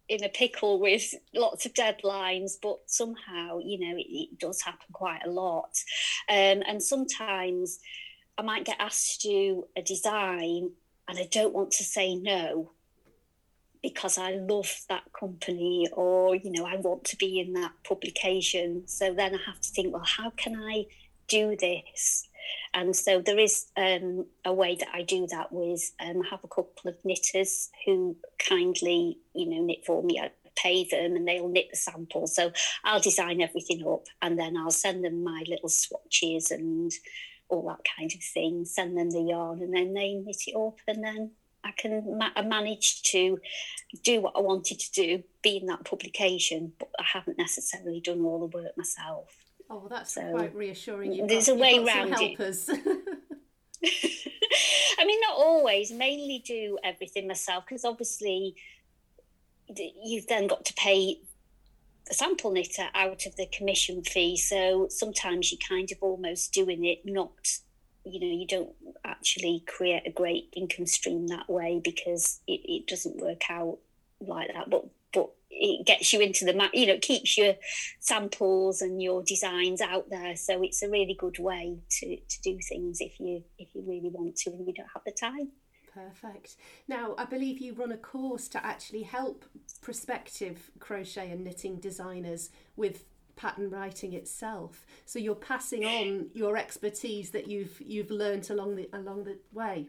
in 0.07 0.23
a 0.23 0.29
pickle 0.29 0.79
with 0.79 1.13
lots 1.33 1.65
of 1.65 1.73
deadlines, 1.73 2.53
but 2.61 2.79
somehow, 2.85 3.59
you 3.59 3.79
know, 3.79 3.97
it, 3.97 4.07
it 4.07 4.39
does 4.39 4.61
happen 4.61 4.87
quite 4.93 5.21
a 5.25 5.29
lot. 5.29 5.71
Um, 6.29 6.61
and 6.67 6.81
sometimes 6.81 7.79
I 8.37 8.41
might 8.41 8.65
get 8.65 8.77
asked 8.79 9.21
to 9.21 9.27
do 9.27 9.67
a 9.75 9.81
design 9.81 10.71
and 11.07 11.17
I 11.17 11.27
don't 11.31 11.53
want 11.53 11.71
to 11.71 11.83
say 11.83 12.15
no 12.15 12.71
because 13.81 14.17
I 14.17 14.31
love 14.31 14.81
that 14.89 15.03
company 15.17 15.87
or, 15.93 16.35
you 16.35 16.51
know, 16.51 16.65
I 16.65 16.75
want 16.77 17.03
to 17.05 17.17
be 17.17 17.39
in 17.39 17.53
that 17.53 17.71
publication. 17.83 18.87
So 18.87 19.13
then 19.13 19.35
I 19.35 19.39
have 19.45 19.61
to 19.61 19.69
think, 19.69 19.93
well, 19.93 20.03
how 20.03 20.31
can 20.31 20.55
I 20.55 20.85
do 21.27 21.55
this? 21.55 22.27
And 22.73 22.95
so 22.95 23.21
there 23.21 23.39
is 23.39 23.67
um, 23.77 24.25
a 24.43 24.53
way 24.53 24.75
that 24.75 24.89
I 24.93 25.03
do 25.03 25.27
that 25.27 25.51
with 25.51 25.91
um, 25.99 26.21
I 26.23 26.29
have 26.29 26.43
a 26.43 26.47
couple 26.47 26.89
of 26.89 26.97
knitters 27.03 27.69
who 27.85 28.15
kindly, 28.39 29.17
you 29.33 29.49
know, 29.49 29.63
knit 29.63 29.85
for 29.85 30.03
me. 30.03 30.19
I 30.19 30.31
pay 30.55 30.85
them 30.85 31.15
and 31.15 31.27
they'll 31.27 31.49
knit 31.49 31.67
the 31.71 31.77
sample. 31.77 32.27
So 32.27 32.51
I'll 32.83 32.99
design 32.99 33.41
everything 33.41 33.85
up 33.87 34.05
and 34.21 34.39
then 34.39 34.57
I'll 34.57 34.71
send 34.71 35.03
them 35.03 35.23
my 35.23 35.43
little 35.47 35.69
swatches 35.69 36.51
and 36.51 36.91
all 37.49 37.67
that 37.67 37.85
kind 37.97 38.11
of 38.13 38.23
thing, 38.23 38.65
send 38.65 38.97
them 38.97 39.11
the 39.11 39.21
yarn 39.21 39.61
and 39.61 39.73
then 39.73 39.93
they 39.93 40.13
knit 40.13 40.43
it 40.47 40.55
up 40.55 40.79
and 40.87 41.03
then 41.03 41.31
I 41.63 41.71
can 41.71 42.17
ma- 42.17 42.31
I 42.35 42.43
manage 42.43 43.01
to 43.03 43.39
do 44.03 44.21
what 44.21 44.33
I 44.35 44.39
wanted 44.39 44.79
to 44.79 44.91
do, 44.91 45.23
be 45.41 45.57
in 45.57 45.65
that 45.67 45.83
publication, 45.83 46.73
but 46.79 46.89
I 46.99 47.03
haven't 47.03 47.37
necessarily 47.37 47.99
done 48.01 48.21
all 48.21 48.39
the 48.39 48.57
work 48.57 48.77
myself. 48.77 49.44
Oh, 49.69 49.77
well, 49.79 49.89
that's 49.89 50.13
so 50.13 50.31
quite 50.31 50.55
reassuring. 50.55 51.13
You've 51.13 51.27
there's 51.27 51.47
got, 51.47 51.57
a 51.57 51.59
way 51.59 51.77
around 51.77 52.13
helpers. 52.13 52.69
I 54.99 55.05
mean, 55.05 55.19
not 55.21 55.35
always. 55.37 55.91
Mainly 55.91 56.43
do 56.45 56.77
everything 56.83 57.27
myself 57.27 57.65
because 57.67 57.85
obviously 57.85 58.55
you've 60.03 60.27
then 60.27 60.47
got 60.47 60.65
to 60.65 60.73
pay 60.73 61.19
the 62.07 62.13
sample 62.13 62.51
knitter 62.51 62.87
out 62.93 63.25
of 63.25 63.35
the 63.35 63.47
commission 63.47 64.03
fee. 64.03 64.37
So 64.37 64.87
sometimes 64.89 65.51
you're 65.51 65.59
kind 65.67 65.91
of 65.91 65.97
almost 66.01 66.53
doing 66.53 66.85
it 66.85 66.99
not, 67.03 67.31
you 68.03 68.19
know, 68.19 68.27
you 68.27 68.47
don't 68.47 68.73
actually 69.03 69.63
create 69.65 70.03
a 70.05 70.11
great 70.11 70.53
income 70.55 70.85
stream 70.85 71.27
that 71.27 71.49
way 71.49 71.81
because 71.83 72.39
it, 72.47 72.61
it 72.63 72.87
doesn't 72.87 73.17
work 73.17 73.49
out 73.49 73.79
like 74.21 74.53
that. 74.53 74.69
But 74.69 74.85
but 75.13 75.29
it 75.57 75.85
gets 75.85 76.11
you 76.13 76.19
into 76.19 76.45
the 76.45 76.69
you 76.73 76.87
know 76.87 76.97
keeps 77.01 77.37
your 77.37 77.55
samples 77.99 78.81
and 78.81 79.01
your 79.01 79.23
designs 79.23 79.81
out 79.81 80.09
there. 80.09 80.35
So 80.35 80.61
it's 80.63 80.83
a 80.83 80.89
really 80.89 81.15
good 81.17 81.39
way 81.39 81.79
to, 81.99 82.17
to 82.17 82.41
do 82.41 82.59
things 82.69 82.99
if 83.01 83.19
you 83.19 83.43
if 83.57 83.73
you 83.73 83.83
really 83.87 84.09
want 84.09 84.35
to 84.37 84.51
and 84.51 84.67
you 84.67 84.73
don't 84.73 84.89
have 84.93 85.03
the 85.05 85.11
time. 85.11 85.51
Perfect. 85.93 86.57
Now 86.87 87.15
i 87.17 87.25
believe 87.25 87.59
you 87.59 87.73
run 87.73 87.91
a 87.91 87.97
course 87.97 88.47
to 88.49 88.65
actually 88.65 89.03
help 89.03 89.45
prospective 89.81 90.71
crochet 90.79 91.31
and 91.31 91.43
knitting 91.43 91.77
designers 91.77 92.49
with 92.75 93.05
pattern 93.35 93.69
writing 93.69 94.13
itself. 94.13 94.85
So 95.05 95.19
you're 95.19 95.35
passing 95.35 95.85
on 95.85 96.29
your 96.33 96.57
expertise 96.57 97.31
that 97.31 97.47
you've 97.47 97.81
you've 97.81 98.11
learned 98.11 98.49
along 98.49 98.75
the 98.75 98.89
along 98.93 99.23
the 99.23 99.37
way 99.53 99.87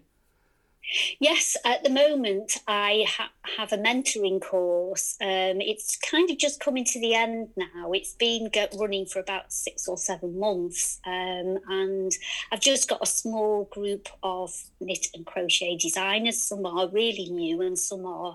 Yes, 1.18 1.56
at 1.64 1.82
the 1.82 1.90
moment 1.90 2.58
I 2.68 3.04
ha- 3.08 3.32
have 3.56 3.72
a 3.72 3.78
mentoring 3.78 4.40
course. 4.40 5.16
Um, 5.20 5.60
it's 5.60 5.96
kind 5.96 6.30
of 6.30 6.38
just 6.38 6.60
coming 6.60 6.84
to 6.84 7.00
the 7.00 7.14
end 7.14 7.48
now. 7.56 7.92
It's 7.92 8.12
been 8.12 8.50
go- 8.52 8.68
running 8.78 9.06
for 9.06 9.18
about 9.18 9.52
six 9.52 9.88
or 9.88 9.98
seven 9.98 10.38
months, 10.38 11.00
um, 11.06 11.58
and 11.68 12.12
I've 12.52 12.60
just 12.60 12.88
got 12.88 13.02
a 13.02 13.06
small 13.06 13.64
group 13.72 14.08
of 14.22 14.52
knit 14.80 15.08
and 15.14 15.26
crochet 15.26 15.76
designers. 15.76 16.42
Some 16.42 16.64
are 16.66 16.88
really 16.88 17.30
new, 17.30 17.62
and 17.62 17.78
some 17.78 18.06
are 18.06 18.34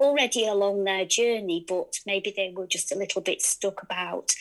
already 0.00 0.46
along 0.46 0.84
their 0.84 1.04
journey, 1.04 1.64
but 1.66 1.98
maybe 2.06 2.32
they 2.34 2.52
were 2.54 2.66
just 2.66 2.92
a 2.92 2.98
little 2.98 3.22
bit 3.22 3.42
stuck 3.42 3.82
about 3.82 4.32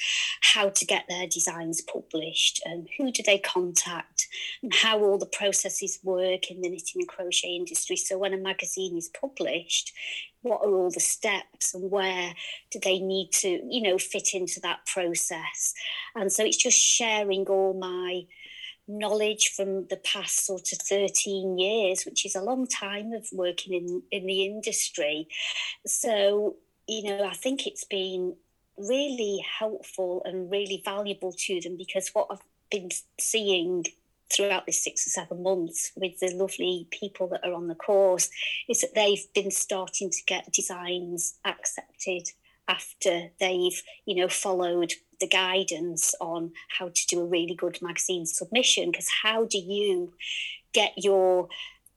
how 0.42 0.70
to 0.70 0.86
get 0.86 1.06
their 1.08 1.28
designs 1.28 1.82
published 1.82 2.62
and 2.66 2.88
who 2.98 3.12
do 3.12 3.24
they 3.24 3.38
contact 3.38 4.11
how 4.72 5.00
all 5.00 5.18
the 5.18 5.26
processes 5.26 6.00
work 6.04 6.50
in 6.50 6.62
the 6.62 6.70
knitting 6.70 7.02
and 7.02 7.08
crochet 7.08 7.56
industry. 7.56 7.96
So 7.96 8.18
when 8.18 8.34
a 8.34 8.38
magazine 8.38 8.98
is 8.98 9.10
published, 9.10 9.94
what 10.42 10.62
are 10.62 10.74
all 10.74 10.90
the 10.90 11.00
steps 11.00 11.74
and 11.74 11.92
where 11.92 12.34
do 12.72 12.80
they 12.84 13.00
need 13.00 13.32
to, 13.32 13.48
you 13.70 13.82
know, 13.82 13.98
fit 13.98 14.30
into 14.34 14.60
that 14.62 14.86
process? 14.86 15.74
And 16.16 16.32
so 16.32 16.44
it's 16.44 16.58
just 16.58 16.78
sharing 16.78 17.46
all 17.46 17.74
my 17.74 18.26
knowledge 18.88 19.52
from 19.56 19.88
the 19.88 19.98
past 19.98 20.46
sort 20.46 20.72
of 20.72 20.80
13 20.80 21.58
years, 21.58 22.04
which 22.04 22.26
is 22.26 22.36
a 22.36 22.42
long 22.42 22.68
time 22.68 23.14
of 23.14 23.28
working 23.32 23.74
in, 23.74 24.04
in 24.12 24.26
the 24.26 24.46
industry. 24.46 25.28
So, 25.86 26.58
you 26.88 27.04
know, 27.04 27.26
I 27.26 27.34
think 27.34 27.68
it's 27.68 27.86
been 27.86 28.36
really 28.78 29.44
helpful 29.60 30.24
and 30.26 30.52
really 30.52 30.82
valuable 30.84 31.34
to 31.38 31.62
them 31.62 31.78
because 31.78 32.10
what 32.14 32.28
I've 32.32 32.40
been 32.72 32.90
seeing 33.20 33.86
throughout 34.32 34.66
this 34.66 34.84
six 34.84 35.06
or 35.06 35.10
seven 35.10 35.44
months 35.44 35.92
with 35.96 36.20
the 36.20 36.34
lovely 36.36 36.88
people 36.92 37.28
that 37.28 37.46
are 37.46 37.54
on 37.54 37.68
the 37.68 37.76
course 37.76 38.30
is 38.70 38.82
that 38.82 38.96
they've 38.96 39.32
been 39.34 39.52
starting 39.52 40.10
to 40.10 40.24
get 40.26 40.52
designs 40.52 41.38
accepted 41.46 42.30
after 42.68 43.30
they've 43.40 43.84
you 44.06 44.16
know 44.16 44.28
followed 44.28 44.94
the 45.20 45.28
guidance 45.28 46.14
on 46.20 46.52
how 46.78 46.90
to 46.90 47.08
do 47.08 47.22
a 47.22 47.26
really 47.26 47.56
good 47.56 47.78
magazine 47.82 48.26
submission. 48.26 48.92
Because 48.92 49.08
how 49.24 49.46
do 49.46 49.58
you 49.58 50.14
get 50.74 50.94
your 50.98 51.48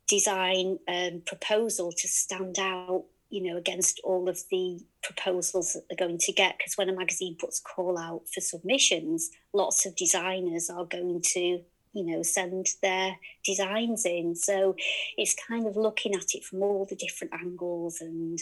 design 0.06 0.78
um, 0.86 1.22
proposal 1.26 1.90
to 1.90 2.06
stand 2.06 2.58
out 2.58 3.04
you 3.30 3.42
know 3.42 3.56
against 3.56 4.00
all 4.04 4.28
of 4.28 4.38
the 4.50 4.78
proposals 5.02 5.72
that 5.72 5.84
they're 5.88 6.06
going 6.06 6.18
to 6.18 6.32
get? 6.32 6.58
Because 6.58 6.74
when 6.76 6.88
a 6.88 6.94
magazine 6.94 7.36
puts 7.38 7.60
a 7.60 7.62
call 7.62 7.98
out 7.98 8.22
for 8.32 8.40
submissions 8.40 9.30
lots 9.54 9.86
of 9.86 9.96
designers 9.96 10.68
are 10.68 10.84
going 10.84 11.22
to 11.22 11.60
you 11.94 12.04
know 12.04 12.22
send 12.22 12.66
their 12.82 13.16
designs 13.44 14.04
in 14.04 14.34
so 14.34 14.74
it's 15.16 15.36
kind 15.48 15.66
of 15.66 15.76
looking 15.76 16.14
at 16.14 16.34
it 16.34 16.44
from 16.44 16.62
all 16.62 16.86
the 16.88 16.96
different 16.96 17.32
angles 17.32 18.00
and 18.00 18.38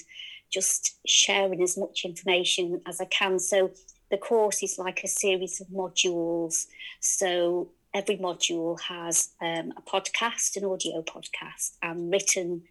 just 0.50 0.98
sharing 1.06 1.62
as 1.62 1.78
much 1.78 2.04
information 2.04 2.80
as 2.86 3.00
i 3.00 3.04
can 3.06 3.38
so 3.38 3.70
the 4.12 4.18
course 4.18 4.62
is 4.62 4.78
like 4.78 5.02
a 5.02 5.08
series 5.08 5.60
of 5.60 5.68
modules. 5.68 6.66
So 7.00 7.70
every 7.94 8.18
module 8.18 8.78
has 8.82 9.30
um, 9.40 9.72
a 9.76 9.82
podcast, 9.82 10.54
an 10.56 10.66
audio 10.66 11.02
podcast, 11.02 11.78
and 11.82 12.12
written 12.12 12.62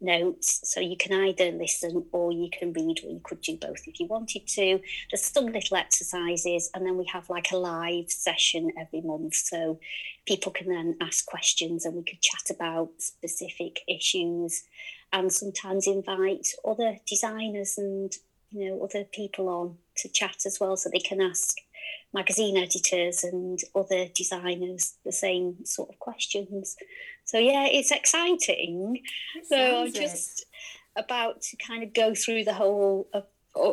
notes. 0.00 0.60
So 0.64 0.80
you 0.80 0.96
can 0.96 1.12
either 1.12 1.50
listen 1.52 2.04
or 2.12 2.32
you 2.32 2.48
can 2.50 2.72
read, 2.72 3.00
or 3.04 3.10
you 3.10 3.20
could 3.22 3.40
do 3.40 3.56
both 3.56 3.86
if 3.86 4.00
you 4.00 4.06
wanted 4.06 4.46
to. 4.48 4.80
There's 5.10 5.24
some 5.24 5.46
little 5.46 5.76
exercises, 5.76 6.70
and 6.74 6.86
then 6.86 6.96
we 6.96 7.06
have 7.12 7.28
like 7.30 7.52
a 7.52 7.56
live 7.56 8.10
session 8.10 8.72
every 8.78 9.00
month. 9.00 9.34
So 9.34 9.78
people 10.26 10.52
can 10.52 10.68
then 10.68 10.96
ask 11.00 11.26
questions 11.26 11.84
and 11.84 11.94
we 11.94 12.02
could 12.02 12.20
chat 12.20 12.50
about 12.50 12.90
specific 12.98 13.80
issues 13.88 14.62
and 15.12 15.32
sometimes 15.32 15.86
invite 15.86 16.46
other 16.64 16.98
designers 17.06 17.76
and 17.78 18.12
you 18.50 18.68
know 18.68 18.82
other 18.82 19.04
people 19.04 19.48
on 19.48 19.76
to 19.96 20.08
chat 20.08 20.42
as 20.46 20.58
well, 20.60 20.76
so 20.76 20.90
they 20.92 20.98
can 20.98 21.20
ask 21.20 21.56
magazine 22.12 22.56
editors 22.56 23.24
and 23.24 23.60
other 23.74 24.06
designers 24.14 24.94
the 25.04 25.12
same 25.12 25.64
sort 25.64 25.90
of 25.90 25.98
questions. 25.98 26.76
So 27.24 27.38
yeah, 27.38 27.66
it's 27.66 27.90
exciting. 27.90 29.00
It 29.36 29.46
so 29.46 29.82
I'm 29.82 29.92
just 29.92 30.40
it. 30.40 31.04
about 31.04 31.42
to 31.42 31.56
kind 31.56 31.82
of 31.82 31.94
go 31.94 32.14
through 32.14 32.44
the 32.44 32.54
whole 32.54 33.08
uh, 33.14 33.22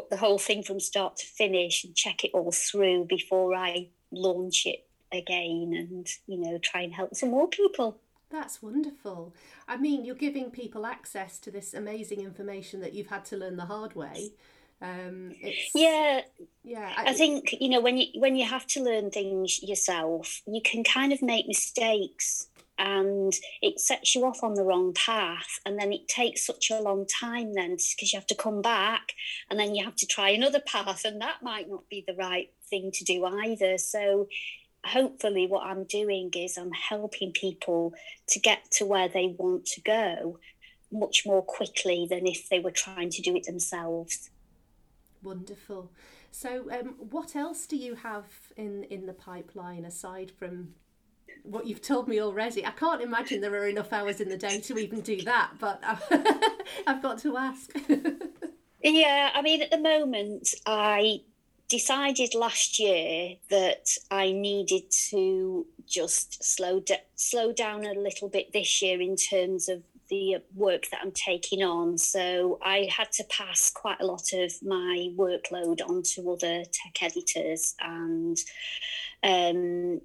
the 0.10 0.17
whole 0.17 0.39
thing 0.39 0.63
from 0.63 0.80
start 0.80 1.17
to 1.17 1.25
finish 1.25 1.84
and 1.84 1.95
check 1.95 2.23
it 2.23 2.32
all 2.34 2.51
through 2.51 3.06
before 3.06 3.56
I 3.56 3.89
launch 4.12 4.65
it 4.65 4.86
again 5.12 5.73
and 5.75 6.08
you 6.27 6.38
know 6.38 6.58
try 6.58 6.82
and 6.82 6.93
help 6.93 7.15
some 7.15 7.32
more 7.32 7.47
people. 7.47 7.97
That's 8.30 8.62
wonderful. 8.62 9.34
I 9.69 9.77
mean, 9.77 10.03
you're 10.03 10.15
giving 10.15 10.51
people 10.51 10.86
access 10.86 11.39
to 11.39 11.49
this 11.49 11.73
amazing 11.73 12.19
information 12.19 12.82
that 12.82 12.93
you've 12.93 13.08
had 13.08 13.23
to 13.25 13.38
learn 13.38 13.56
the 13.56 13.65
hard 13.65 13.95
way 13.95 14.32
um, 14.81 15.31
yeah, 15.73 16.21
yeah. 16.63 16.93
I, 16.95 17.09
I, 17.09 17.13
think 17.13 17.55
you 17.59 17.69
know 17.69 17.81
when 17.81 17.97
you 17.97 18.07
when 18.19 18.35
you 18.35 18.45
have 18.45 18.67
to 18.67 18.83
learn 18.83 19.09
things 19.09 19.61
yourself, 19.63 20.41
you 20.45 20.61
can 20.63 20.83
kind 20.83 21.11
of 21.11 21.21
make 21.23 21.47
mistakes, 21.47 22.47
and 22.77 23.33
it 23.63 23.79
sets 23.79 24.13
you 24.13 24.23
off 24.23 24.43
on 24.43 24.53
the 24.53 24.63
wrong 24.63 24.93
path, 24.93 25.59
and 25.65 25.79
then 25.79 25.91
it 25.91 26.07
takes 26.07 26.45
such 26.45 26.69
a 26.69 26.79
long 26.79 27.07
time 27.07 27.53
then 27.53 27.71
because 27.71 28.13
you 28.13 28.19
have 28.19 28.27
to 28.27 28.35
come 28.35 28.61
back, 28.61 29.13
and 29.49 29.59
then 29.59 29.73
you 29.73 29.83
have 29.83 29.95
to 29.95 30.05
try 30.05 30.29
another 30.29 30.59
path, 30.59 31.05
and 31.05 31.21
that 31.21 31.41
might 31.41 31.67
not 31.67 31.89
be 31.89 32.03
the 32.07 32.15
right 32.15 32.51
thing 32.69 32.91
to 32.93 33.03
do 33.03 33.25
either. 33.25 33.79
So 33.79 34.27
hopefully 34.85 35.47
what 35.47 35.65
I'm 35.65 35.85
doing 35.85 36.29
is 36.35 36.55
I'm 36.55 36.71
helping 36.71 37.31
people 37.31 37.93
to 38.27 38.39
get 38.39 38.69
to 38.73 38.85
where 38.85 39.09
they 39.09 39.35
want 39.37 39.65
to 39.65 39.81
go 39.81 40.39
much 40.91 41.23
more 41.25 41.41
quickly 41.41 42.05
than 42.07 42.27
if 42.27 42.47
they 42.49 42.59
were 42.59 42.71
trying 42.71 43.09
to 43.09 43.21
do 43.23 43.35
it 43.35 43.45
themselves. 43.45 44.29
Wonderful. 45.23 45.91
So, 46.32 46.69
um, 46.71 46.95
what 47.10 47.36
else 47.36 47.65
do 47.65 47.75
you 47.75 47.95
have 47.95 48.25
in 48.56 48.84
in 48.86 49.06
the 49.06 49.13
pipeline 49.13 49.86
aside 49.86 50.32
from 50.32 50.75
what 51.43 51.65
you've 51.65 51.82
told 51.82 52.08
me 52.08 52.21
already? 52.21 52.65
I 52.65 52.71
can't 52.71 53.01
imagine 53.01 53.41
there 53.41 53.53
are 53.56 53.67
enough 53.67 53.91
hours 53.91 54.21
in 54.21 54.30
the 54.30 54.38
day 54.38 54.60
to 54.62 54.77
even 54.77 55.01
do 55.01 55.21
that, 55.23 55.51
but 55.60 55.82
I've 56.88 57.01
got 57.01 57.17
to 57.19 57.38
ask. 57.38 57.71
yeah, 58.84 59.32
I 59.34 59.41
mean, 59.41 59.62
at 59.62 59.71
the 59.71 59.80
moment, 59.80 60.53
I 60.65 61.21
decided 61.69 62.34
last 62.34 62.80
year 62.80 63.36
that 63.49 63.89
I 64.10 64.32
needed 64.32 64.89
to 65.10 65.65
just 65.86 66.43
slow 66.43 66.80
de- 66.80 67.01
slow 67.15 67.51
down 67.51 67.86
a 67.86 67.93
little 67.93 68.30
bit 68.30 68.53
this 68.53 68.82
year 68.82 69.01
in 69.01 69.15
terms 69.15 69.67
of 69.67 69.84
the 70.09 70.37
work 70.53 70.89
that 70.91 71.01
I'm 71.01 71.11
taking 71.11 71.63
on. 71.63 71.97
So 71.97 72.59
I 72.63 72.89
had 72.95 73.11
to 73.13 73.23
pass 73.25 73.69
quite 73.69 73.99
a 73.99 74.05
lot 74.05 74.33
of 74.33 74.51
my 74.61 75.09
workload 75.15 75.81
onto 75.81 76.29
other 76.31 76.63
tech 76.63 77.01
editors 77.01 77.75
and 77.79 78.37
um, 79.23 80.01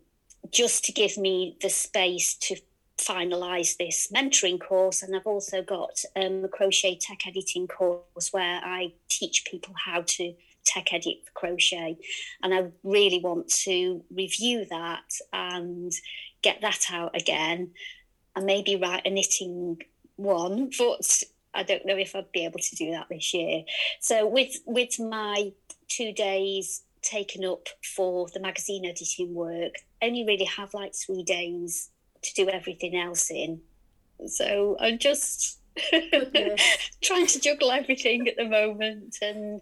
just 0.50 0.84
to 0.84 0.92
give 0.92 1.16
me 1.16 1.56
the 1.60 1.70
space 1.70 2.34
to 2.34 2.56
finalize 2.98 3.76
this 3.76 4.08
mentoring 4.14 4.60
course. 4.60 5.02
And 5.02 5.16
i've 5.16 5.26
also 5.26 5.62
got 5.62 6.00
um, 6.14 6.44
a 6.44 6.48
crochet 6.48 6.98
tech 7.00 7.26
editing 7.26 7.66
course 7.66 8.32
where 8.32 8.60
i 8.62 8.92
teach 9.08 9.44
people 9.44 9.74
how 9.76 10.02
to 10.02 10.34
tech 10.64 10.92
edit 10.92 11.16
for 11.24 11.32
crochet. 11.32 11.96
And 12.42 12.54
i 12.54 12.66
really 12.84 13.20
want 13.20 13.48
to 13.64 14.04
review 14.14 14.66
that 14.70 15.10
and 15.32 15.92
get 16.42 16.60
that 16.60 16.86
out 16.90 17.16
again. 17.16 17.70
And 18.34 18.46
maybe 18.46 18.76
write 18.76 19.06
a 19.06 19.10
knitting 19.10 19.82
one, 20.22 20.70
but 20.78 21.22
I 21.54 21.62
don't 21.62 21.86
know 21.86 21.96
if 21.96 22.14
I'd 22.14 22.32
be 22.32 22.44
able 22.44 22.60
to 22.60 22.76
do 22.76 22.90
that 22.92 23.08
this 23.08 23.34
year. 23.34 23.64
So 24.00 24.26
with 24.26 24.56
with 24.66 24.98
my 24.98 25.52
two 25.88 26.12
days 26.12 26.82
taken 27.02 27.44
up 27.44 27.68
for 27.96 28.28
the 28.32 28.40
magazine 28.40 28.86
editing 28.86 29.34
work, 29.34 29.74
I 30.00 30.06
only 30.06 30.24
really 30.24 30.44
have 30.44 30.72
like 30.74 30.94
three 30.94 31.22
days 31.22 31.90
to 32.22 32.34
do 32.34 32.48
everything 32.48 32.96
else 32.96 33.30
in. 33.30 33.60
So 34.26 34.76
I'm 34.80 34.98
just 34.98 35.58
trying 37.02 37.26
to 37.26 37.40
juggle 37.40 37.70
everything 37.70 38.28
at 38.28 38.36
the 38.36 38.44
moment 38.44 39.16
and 39.20 39.60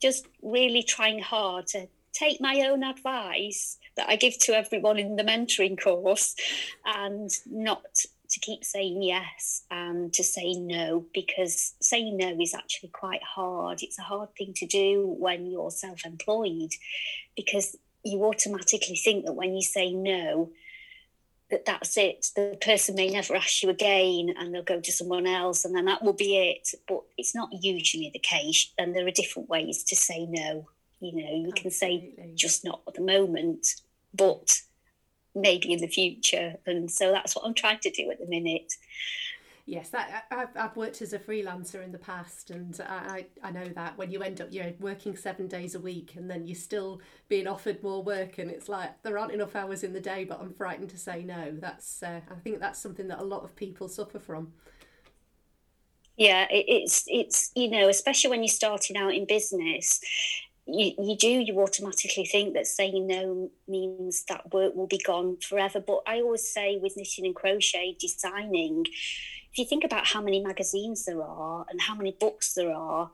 just 0.00 0.26
really 0.42 0.82
trying 0.82 1.18
hard 1.18 1.66
to 1.68 1.88
take 2.12 2.40
my 2.40 2.66
own 2.68 2.82
advice 2.82 3.76
that 3.96 4.08
I 4.08 4.16
give 4.16 4.38
to 4.40 4.56
everyone 4.56 4.98
in 4.98 5.16
the 5.16 5.24
mentoring 5.24 5.80
course 5.80 6.34
and 6.84 7.30
not 7.46 7.84
to 8.30 8.40
keep 8.40 8.64
saying 8.64 9.02
yes 9.02 9.62
and 9.70 10.12
to 10.12 10.22
say 10.22 10.54
no 10.54 11.06
because 11.14 11.74
saying 11.80 12.16
no 12.16 12.38
is 12.40 12.54
actually 12.54 12.90
quite 12.90 13.22
hard. 13.22 13.82
It's 13.82 13.98
a 13.98 14.02
hard 14.02 14.34
thing 14.36 14.52
to 14.56 14.66
do 14.66 15.14
when 15.18 15.46
you're 15.46 15.70
self 15.70 16.04
employed 16.04 16.72
because 17.36 17.76
you 18.04 18.24
automatically 18.24 18.96
think 18.96 19.24
that 19.24 19.32
when 19.32 19.54
you 19.54 19.62
say 19.62 19.92
no, 19.92 20.50
that 21.50 21.64
that's 21.64 21.96
it. 21.96 22.26
The 22.36 22.58
person 22.60 22.94
may 22.94 23.08
never 23.08 23.34
ask 23.34 23.62
you 23.62 23.70
again 23.70 24.34
and 24.38 24.54
they'll 24.54 24.62
go 24.62 24.80
to 24.80 24.92
someone 24.92 25.26
else 25.26 25.64
and 25.64 25.74
then 25.74 25.86
that 25.86 26.02
will 26.02 26.12
be 26.12 26.36
it. 26.36 26.68
But 26.86 27.02
it's 27.16 27.34
not 27.34 27.48
usually 27.62 28.10
the 28.12 28.18
case. 28.18 28.72
And 28.78 28.94
there 28.94 29.06
are 29.06 29.12
different 29.12 29.48
ways 29.48 29.84
to 29.84 29.96
say 29.96 30.26
no. 30.26 30.68
You 31.00 31.12
know, 31.12 31.30
you 31.36 31.52
Absolutely. 31.52 31.60
can 31.60 31.70
say 31.70 32.32
just 32.34 32.64
not 32.64 32.82
at 32.86 32.94
the 32.94 33.02
moment, 33.02 33.66
but 34.12 34.60
maybe 35.34 35.72
in 35.72 35.80
the 35.80 35.88
future. 35.88 36.56
And 36.66 36.90
so 36.90 37.12
that's 37.12 37.36
what 37.36 37.44
I'm 37.44 37.54
trying 37.54 37.80
to 37.80 37.90
do 37.90 38.10
at 38.10 38.18
the 38.18 38.26
minute. 38.26 38.74
Yes, 39.68 39.90
that, 39.90 40.24
I've, 40.30 40.48
I've 40.56 40.76
worked 40.78 41.02
as 41.02 41.12
a 41.12 41.18
freelancer 41.18 41.84
in 41.84 41.92
the 41.92 41.98
past, 41.98 42.50
and 42.50 42.80
I, 42.88 43.26
I 43.42 43.50
know 43.50 43.68
that 43.74 43.98
when 43.98 44.10
you 44.10 44.22
end 44.22 44.40
up 44.40 44.48
you're 44.50 44.72
working 44.80 45.14
seven 45.14 45.46
days 45.46 45.74
a 45.74 45.78
week, 45.78 46.14
and 46.16 46.30
then 46.30 46.46
you're 46.46 46.56
still 46.56 47.02
being 47.28 47.46
offered 47.46 47.82
more 47.82 48.02
work, 48.02 48.38
and 48.38 48.50
it's 48.50 48.70
like 48.70 49.02
there 49.02 49.18
aren't 49.18 49.32
enough 49.32 49.54
hours 49.54 49.84
in 49.84 49.92
the 49.92 50.00
day, 50.00 50.24
but 50.24 50.40
I'm 50.40 50.54
frightened 50.54 50.88
to 50.88 50.96
say 50.96 51.22
no. 51.22 51.54
That's 51.60 52.02
uh, 52.02 52.22
I 52.30 52.34
think 52.36 52.60
that's 52.60 52.78
something 52.78 53.08
that 53.08 53.18
a 53.18 53.24
lot 53.24 53.44
of 53.44 53.54
people 53.56 53.88
suffer 53.88 54.18
from. 54.18 54.54
Yeah, 56.16 56.46
it, 56.50 56.64
it's 56.66 57.04
it's 57.06 57.52
you 57.54 57.70
know 57.70 57.90
especially 57.90 58.30
when 58.30 58.42
you're 58.42 58.48
starting 58.48 58.96
out 58.96 59.12
in 59.12 59.26
business, 59.26 60.00
you, 60.68 60.92
you 60.98 61.16
do 61.16 61.28
you 61.28 61.58
automatically 61.60 62.26
think 62.26 62.54
that 62.54 62.66
saying 62.66 63.06
no 63.06 63.50
means 63.66 64.24
that 64.28 64.52
work 64.52 64.74
will 64.74 64.86
be 64.86 64.98
gone 64.98 65.38
forever. 65.38 65.80
But 65.80 66.02
I 66.06 66.20
always 66.20 66.46
say 66.46 66.76
with 66.76 66.96
knitting 66.96 67.24
and 67.24 67.34
crochet, 67.34 67.96
designing 67.98 68.84
if 69.50 69.58
you 69.58 69.64
think 69.64 69.82
about 69.82 70.06
how 70.06 70.20
many 70.20 70.40
magazines 70.40 71.06
there 71.06 71.22
are 71.22 71.64
and 71.70 71.80
how 71.80 71.94
many 71.94 72.14
books 72.20 72.52
there 72.52 72.72
are, 72.72 73.10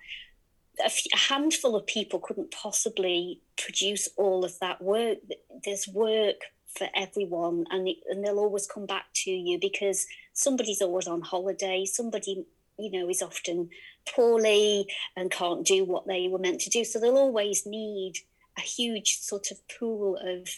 a, 0.85 1.17
handful 1.17 1.77
of 1.77 1.87
people 1.87 2.19
couldn't 2.19 2.51
possibly 2.51 3.41
produce 3.57 4.09
all 4.17 4.45
of 4.45 4.59
that 4.59 4.83
work. 4.83 5.19
There's 5.65 5.87
work 5.87 6.37
for 6.77 6.89
everyone, 6.97 7.67
and, 7.71 7.87
it, 7.87 7.99
and 8.11 8.25
they'll 8.25 8.41
always 8.41 8.67
come 8.67 8.85
back 8.85 9.07
to 9.15 9.31
you 9.31 9.61
because 9.61 10.07
somebody's 10.33 10.83
always 10.83 11.07
on 11.07 11.21
holiday. 11.21 11.85
Somebody, 11.85 12.45
you 12.81 12.91
know, 12.91 13.09
is 13.09 13.23
often 13.23 13.71
poorly 14.15 14.87
and 15.17 15.31
can't 15.31 15.67
do 15.67 15.85
what 15.85 16.07
they 16.07 16.29
were 16.29 16.39
meant 16.39 16.61
to 16.63 16.71
do. 16.71 16.85
So 16.85 16.99
they'll 16.99 17.17
always 17.17 17.67
need 17.67 18.15
a 18.57 18.61
huge 18.61 19.21
sort 19.21 19.51
of 19.51 19.59
pool 19.69 20.17
of 20.17 20.49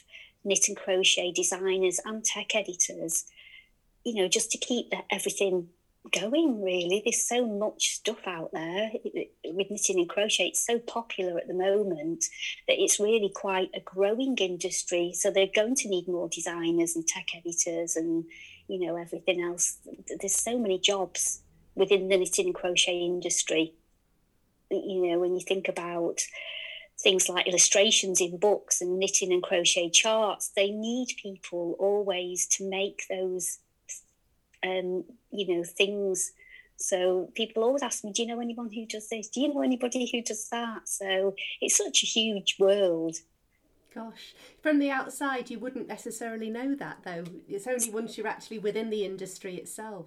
knit 0.45 0.69
and 0.69 0.77
crochet 0.77 1.33
designers 1.33 2.01
and 2.05 2.25
tech 2.25 2.55
editors 2.55 3.25
you 4.07 4.23
know, 4.23 4.29
just 4.29 4.53
to 4.53 4.59
keep 4.59 4.93
everything 5.11 5.69
going 6.13 6.63
really. 6.63 7.03
There's 7.05 7.29
so 7.29 7.45
much 7.45 7.97
stuff 7.97 8.25
out 8.25 8.53
there 8.53 8.93
with 9.45 9.69
knitting 9.69 9.99
and 9.99 10.09
crochet. 10.09 10.47
It's 10.47 10.65
so 10.65 10.79
popular 10.79 11.37
at 11.37 11.49
the 11.49 11.55
moment 11.55 12.25
that 12.69 12.81
it's 12.81 13.01
really 13.01 13.33
quite 13.35 13.71
a 13.75 13.81
growing 13.81 14.37
industry. 14.39 15.13
So 15.13 15.33
they're 15.33 15.49
going 15.53 15.75
to 15.75 15.89
need 15.89 16.07
more 16.07 16.29
designers 16.29 16.95
and 16.95 17.05
tech 17.05 17.27
editors 17.37 17.97
and 17.97 18.25
you 18.69 18.87
know 18.87 18.95
everything 18.95 19.43
else. 19.43 19.79
There's 20.21 20.37
so 20.37 20.57
many 20.57 20.79
jobs 20.79 21.41
within 21.77 22.09
the 22.09 22.17
knitting 22.17 22.47
and 22.47 22.55
crochet 22.55 22.99
industry 22.99 23.75
you 24.71 25.07
know 25.07 25.19
when 25.19 25.35
you 25.35 25.41
think 25.41 25.69
about 25.69 26.21
things 26.99 27.29
like 27.29 27.47
illustrations 27.47 28.21
in 28.21 28.39
books 28.39 28.81
and 28.81 28.99
knitting 28.99 29.33
and 29.33 29.43
crochet 29.43 29.89
charts 29.89 30.51
they 30.57 30.71
need 30.71 31.09
people 31.23 31.77
always 31.79 32.47
to 32.47 32.69
make 32.69 33.05
those 33.09 33.59
um, 34.67 35.05
you 35.31 35.57
know, 35.57 35.65
things. 35.65 36.33
So 36.77 37.31
people 37.35 37.65
always 37.65 37.83
ask 37.83 38.05
me, 38.05 38.13
do 38.13 38.23
you 38.23 38.29
know 38.29 38.41
anyone 38.41 38.71
who 38.71 38.87
does 38.87 39.09
this? 39.09 39.29
Do 39.29 39.41
you 39.41 39.53
know 39.53 39.63
anybody 39.63 40.11
who 40.11 40.23
does 40.23 40.49
that? 40.51 40.89
So 40.89 41.35
it's 41.61 41.77
such 41.77 42.03
a 42.03 42.07
huge 42.07 42.57
world. 42.59 43.17
Gosh, 43.95 44.35
from 44.63 44.79
the 44.79 44.91
outside, 44.91 45.49
you 45.49 45.59
wouldn't 45.59 45.89
necessarily 45.89 46.51
know 46.51 46.75
that 46.75 46.99
though. 47.03 47.25
It's 47.49 47.67
only 47.67 47.89
once 47.89 48.19
you're 48.19 48.27
actually 48.27 48.59
within 48.59 48.91
the 48.91 49.07
industry 49.07 49.57
itself. 49.57 50.07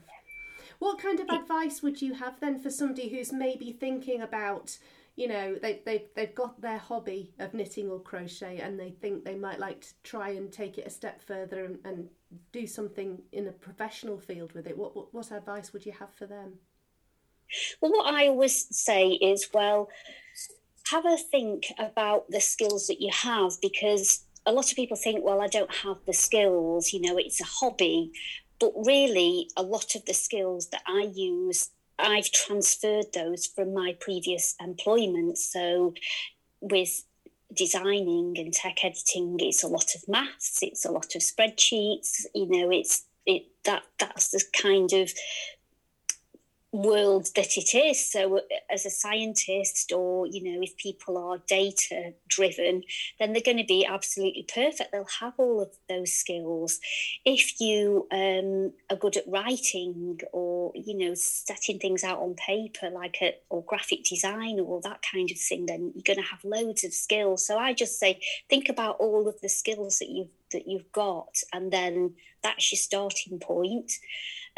What 0.79 0.99
kind 0.99 1.19
of 1.19 1.29
advice 1.29 1.83
would 1.83 2.01
you 2.01 2.13
have 2.15 2.39
then 2.39 2.59
for 2.59 2.69
somebody 2.69 3.09
who's 3.09 3.31
maybe 3.31 3.71
thinking 3.71 4.21
about 4.21 4.77
you 5.15 5.27
know 5.27 5.55
they, 5.61 5.81
they, 5.85 6.05
they've 6.15 6.33
got 6.33 6.61
their 6.61 6.77
hobby 6.77 7.33
of 7.39 7.53
knitting 7.53 7.89
or 7.89 7.99
crochet 7.99 8.59
and 8.59 8.79
they 8.79 8.91
think 8.91 9.25
they 9.25 9.35
might 9.35 9.59
like 9.59 9.81
to 9.81 9.93
try 10.03 10.29
and 10.29 10.51
take 10.51 10.77
it 10.77 10.87
a 10.87 10.89
step 10.89 11.21
further 11.21 11.65
and, 11.65 11.79
and 11.83 12.07
do 12.53 12.65
something 12.65 13.21
in 13.33 13.47
a 13.47 13.51
professional 13.51 14.17
field 14.17 14.53
with 14.53 14.65
it? 14.67 14.77
What, 14.77 14.95
what, 14.95 15.13
what 15.13 15.31
advice 15.31 15.73
would 15.73 15.85
you 15.85 15.91
have 15.91 16.13
for 16.13 16.25
them? 16.25 16.53
Well 17.81 17.91
what 17.91 18.13
i 18.13 18.27
always 18.27 18.67
say 18.71 19.09
is 19.09 19.49
well 19.53 19.89
have 20.91 21.05
a 21.05 21.17
think 21.17 21.65
about 21.77 22.29
the 22.29 22.39
skills 22.39 22.87
that 22.87 23.01
you 23.01 23.09
have 23.11 23.53
because 23.61 24.23
a 24.45 24.51
lot 24.51 24.69
of 24.71 24.75
people 24.75 24.95
think 24.95 25.23
well 25.23 25.41
i 25.41 25.47
don't 25.47 25.73
have 25.73 25.97
the 26.05 26.13
skills 26.13 26.93
you 26.93 27.01
know 27.01 27.17
it's 27.17 27.41
a 27.41 27.45
hobby 27.45 28.11
but 28.59 28.71
really 28.75 29.49
a 29.55 29.63
lot 29.63 29.95
of 29.95 30.05
the 30.05 30.13
skills 30.13 30.67
that 30.69 30.81
i 30.87 31.09
use 31.13 31.69
I've 31.99 32.31
transferred 32.31 33.13
those 33.13 33.45
from 33.45 33.73
my 33.73 33.95
previous 33.99 34.55
employment. 34.61 35.37
So, 35.37 35.93
with 36.61 37.03
designing 37.53 38.35
and 38.37 38.53
tech 38.53 38.83
editing, 38.83 39.37
it's 39.39 39.63
a 39.63 39.67
lot 39.67 39.95
of 39.95 40.07
maths, 40.07 40.59
it's 40.61 40.85
a 40.85 40.91
lot 40.91 41.15
of 41.15 41.21
spreadsheets. 41.21 42.25
You 42.33 42.47
know, 42.47 42.71
it's 42.71 43.05
it 43.25 43.47
that 43.65 43.83
that's 43.99 44.29
the 44.29 44.43
kind 44.53 44.91
of 44.93 45.11
world 46.71 47.29
that 47.35 47.57
it 47.57 47.73
is. 47.75 48.11
So, 48.11 48.41
as 48.69 48.85
a 48.85 48.89
scientist, 48.89 49.91
or 49.91 50.27
you 50.27 50.43
know, 50.43 50.61
if 50.61 50.77
people 50.77 51.17
are 51.17 51.41
data 51.47 52.13
driven, 52.27 52.83
then 53.19 53.33
they're 53.33 53.41
going 53.41 53.57
to 53.57 53.63
be 53.63 53.85
absolutely 53.85 54.45
perfect. 54.53 54.91
They'll 54.91 55.05
have 55.19 55.33
all 55.37 55.61
of 55.61 55.69
those 55.87 56.13
skills. 56.13 56.79
If 57.25 57.59
you 57.59 58.07
um, 58.11 58.73
are 58.89 58.99
good 58.99 59.17
at 59.17 59.27
writing, 59.27 60.19
or 60.31 60.71
you 60.75 60.97
know, 60.97 61.13
setting 61.15 61.79
things 61.79 62.03
out 62.03 62.19
on 62.19 62.35
paper, 62.35 62.89
like 62.89 63.17
a 63.21 63.35
or 63.49 63.63
graphic 63.63 64.03
design, 64.03 64.59
or 64.59 64.81
that 64.81 65.01
kind 65.11 65.29
of 65.31 65.39
thing, 65.39 65.65
then 65.65 65.91
you're 65.95 66.15
going 66.15 66.23
to 66.23 66.29
have 66.29 66.43
loads 66.43 66.83
of 66.83 66.93
skills. 66.93 67.45
So, 67.45 67.57
I 67.57 67.73
just 67.73 67.99
say, 67.99 68.21
think 68.49 68.69
about 68.69 68.97
all 68.99 69.27
of 69.27 69.41
the 69.41 69.49
skills 69.49 69.99
that 69.99 70.09
you've 70.09 70.29
that 70.51 70.67
you've 70.67 70.91
got, 70.91 71.35
and 71.53 71.71
then 71.71 72.13
that's 72.43 72.71
your 72.71 72.77
starting 72.77 73.39
point. 73.39 73.91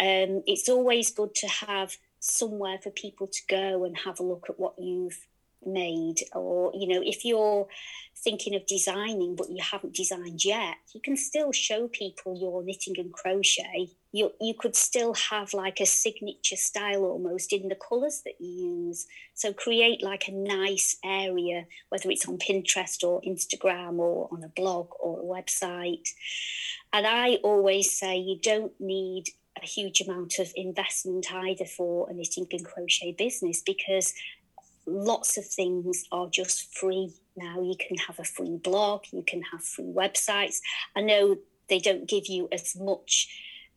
Um, 0.01 0.41
it's 0.47 0.67
always 0.67 1.11
good 1.11 1.35
to 1.35 1.47
have 1.47 1.95
somewhere 2.19 2.79
for 2.81 2.89
people 2.89 3.27
to 3.27 3.41
go 3.47 3.85
and 3.85 3.95
have 3.99 4.19
a 4.19 4.23
look 4.23 4.47
at 4.49 4.59
what 4.59 4.73
you've 4.79 5.27
made 5.63 6.15
or 6.33 6.71
you 6.73 6.87
know 6.87 7.03
if 7.05 7.23
you're 7.23 7.67
thinking 8.15 8.55
of 8.55 8.65
designing 8.65 9.35
but 9.35 9.47
you 9.51 9.61
haven't 9.61 9.93
designed 9.93 10.43
yet 10.43 10.73
you 10.93 11.01
can 11.01 11.15
still 11.15 11.51
show 11.51 11.87
people 11.87 12.37
your 12.39 12.63
knitting 12.63 12.95
and 12.97 13.13
crochet. 13.13 13.89
You 14.11 14.31
you 14.41 14.53
could 14.53 14.75
still 14.75 15.13
have 15.13 15.53
like 15.53 15.79
a 15.79 15.85
signature 15.85 16.57
style 16.57 17.05
almost 17.05 17.53
in 17.53 17.69
the 17.69 17.75
colors 17.75 18.21
that 18.25 18.35
you 18.39 18.87
use. 18.87 19.07
So 19.33 19.53
create 19.53 20.03
like 20.03 20.27
a 20.27 20.33
nice 20.33 20.97
area 21.03 21.65
whether 21.89 22.09
it's 22.09 22.27
on 22.27 22.37
Pinterest 22.37 23.03
or 23.03 23.21
Instagram 23.21 23.99
or 23.99 24.27
on 24.31 24.43
a 24.43 24.49
blog 24.49 24.89
or 24.99 25.19
a 25.19 25.41
website. 25.41 26.09
And 26.91 27.07
I 27.07 27.35
always 27.35 27.97
say 27.97 28.17
you 28.17 28.37
don't 28.41 28.73
need 28.79 29.29
a 29.62 29.65
huge 29.65 30.02
amount 30.02 30.39
of 30.39 30.52
investment 30.56 31.32
either 31.32 31.65
for 31.65 32.10
a 32.10 32.13
knitting 32.13 32.47
and 32.52 32.65
crochet 32.65 33.13
business 33.17 33.62
because 33.62 34.13
lots 34.86 35.38
of 35.38 35.45
things 35.45 36.06
are 36.12 36.28
just 36.28 36.76
free 36.76 37.13
now. 37.36 37.62
You 37.62 37.76
can 37.78 37.97
have 37.97 38.19
a 38.19 38.24
free 38.24 38.58
blog, 38.58 39.04
you 39.12 39.24
can 39.26 39.41
have 39.52 39.63
free 39.63 39.86
websites. 39.86 40.60
I 40.95 41.02
know 41.02 41.38
they 41.69 41.80
don't 41.80 42.08
give 42.08 42.28
you 42.28 42.47
as 42.52 42.76
much 42.76 43.28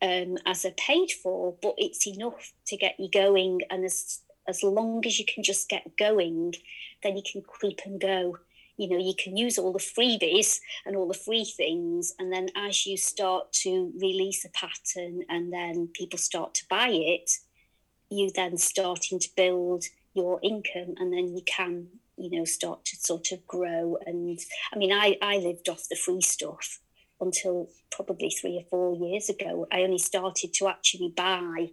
um, 0.01 0.37
as 0.45 0.65
a 0.65 0.71
paid 0.71 1.11
for, 1.11 1.55
but 1.61 1.75
it's 1.77 2.07
enough 2.07 2.53
to 2.67 2.77
get 2.77 2.99
you 2.99 3.09
going. 3.09 3.61
And 3.69 3.85
as 3.85 4.21
as 4.47 4.61
long 4.61 5.03
as 5.05 5.17
you 5.17 5.25
can 5.25 5.43
just 5.43 5.69
get 5.69 5.97
going, 5.97 6.53
then 7.01 7.17
you 7.17 7.23
can 7.29 7.41
creep 7.41 7.79
and 7.85 7.99
go 7.99 8.37
you 8.77 8.89
know 8.89 8.97
you 8.97 9.13
can 9.17 9.37
use 9.37 9.57
all 9.57 9.71
the 9.71 9.79
freebies 9.79 10.59
and 10.85 10.95
all 10.95 11.07
the 11.07 11.13
free 11.13 11.45
things 11.45 12.13
and 12.19 12.31
then 12.31 12.47
as 12.55 12.85
you 12.85 12.97
start 12.97 13.51
to 13.51 13.91
release 14.01 14.45
a 14.45 14.49
pattern 14.49 15.21
and 15.29 15.51
then 15.51 15.89
people 15.93 16.19
start 16.19 16.53
to 16.53 16.63
buy 16.69 16.89
it 16.89 17.31
you 18.09 18.31
then 18.35 18.57
starting 18.57 19.19
to 19.19 19.29
build 19.35 19.85
your 20.13 20.39
income 20.43 20.95
and 20.97 21.11
then 21.11 21.35
you 21.35 21.41
can 21.45 21.87
you 22.17 22.29
know 22.31 22.45
start 22.45 22.85
to 22.85 22.95
sort 22.95 23.31
of 23.31 23.45
grow. 23.47 23.97
And 24.05 24.39
i 24.73 24.77
mean 24.77 24.91
i 24.91 25.17
i 25.21 25.37
lived 25.37 25.69
off 25.69 25.87
the 25.89 25.95
free 25.95 26.21
stuff 26.21 26.79
until 27.19 27.69
probably 27.91 28.29
three 28.29 28.57
or 28.57 28.65
four 28.69 29.07
years 29.07 29.29
ago. 29.29 29.67
I 29.71 29.81
only 29.81 29.97
started 29.97 30.53
to 30.55 30.67
actually 30.67 31.13
buy 31.15 31.69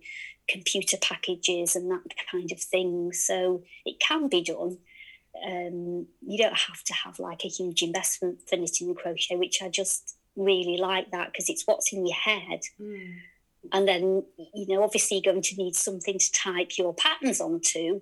computer 0.49 0.97
packages 1.01 1.75
and 1.75 1.91
that 1.91 2.05
kind 2.31 2.51
of 2.53 2.61
thing. 2.61 3.13
So 3.13 3.63
it 3.85 3.99
can 4.01 4.29
be 4.29 4.43
done 4.43 4.79
um, 5.47 6.07
you 6.27 6.39
don't 6.39 6.57
have 6.57 6.83
to 6.85 6.95
have 6.95 7.19
like 7.19 7.45
a 7.45 7.49
huge 7.49 7.83
investment 7.83 8.39
for 8.49 8.57
knitting 8.57 8.89
and 8.89 8.97
crochet, 8.97 9.37
which 9.37 9.63
I 9.63 9.69
just 9.69 10.17
really 10.37 10.77
like 10.77 11.11
that 11.11 11.33
because 11.33 11.49
it's 11.49 11.67
what's 11.67 11.93
in 11.93 12.07
your 12.07 12.17
head. 12.17 12.61
Mm. 12.81 13.15
And 13.73 13.89
then, 13.89 14.25
you 14.55 14.67
know, 14.69 14.83
obviously 14.83 15.19
you're 15.19 15.33
going 15.33 15.43
to 15.43 15.57
need 15.57 15.77
something 15.77 16.19
to 16.19 16.33
type 16.33 16.73
your 16.77 16.95
patterns 16.95 17.41
onto, 17.41 18.01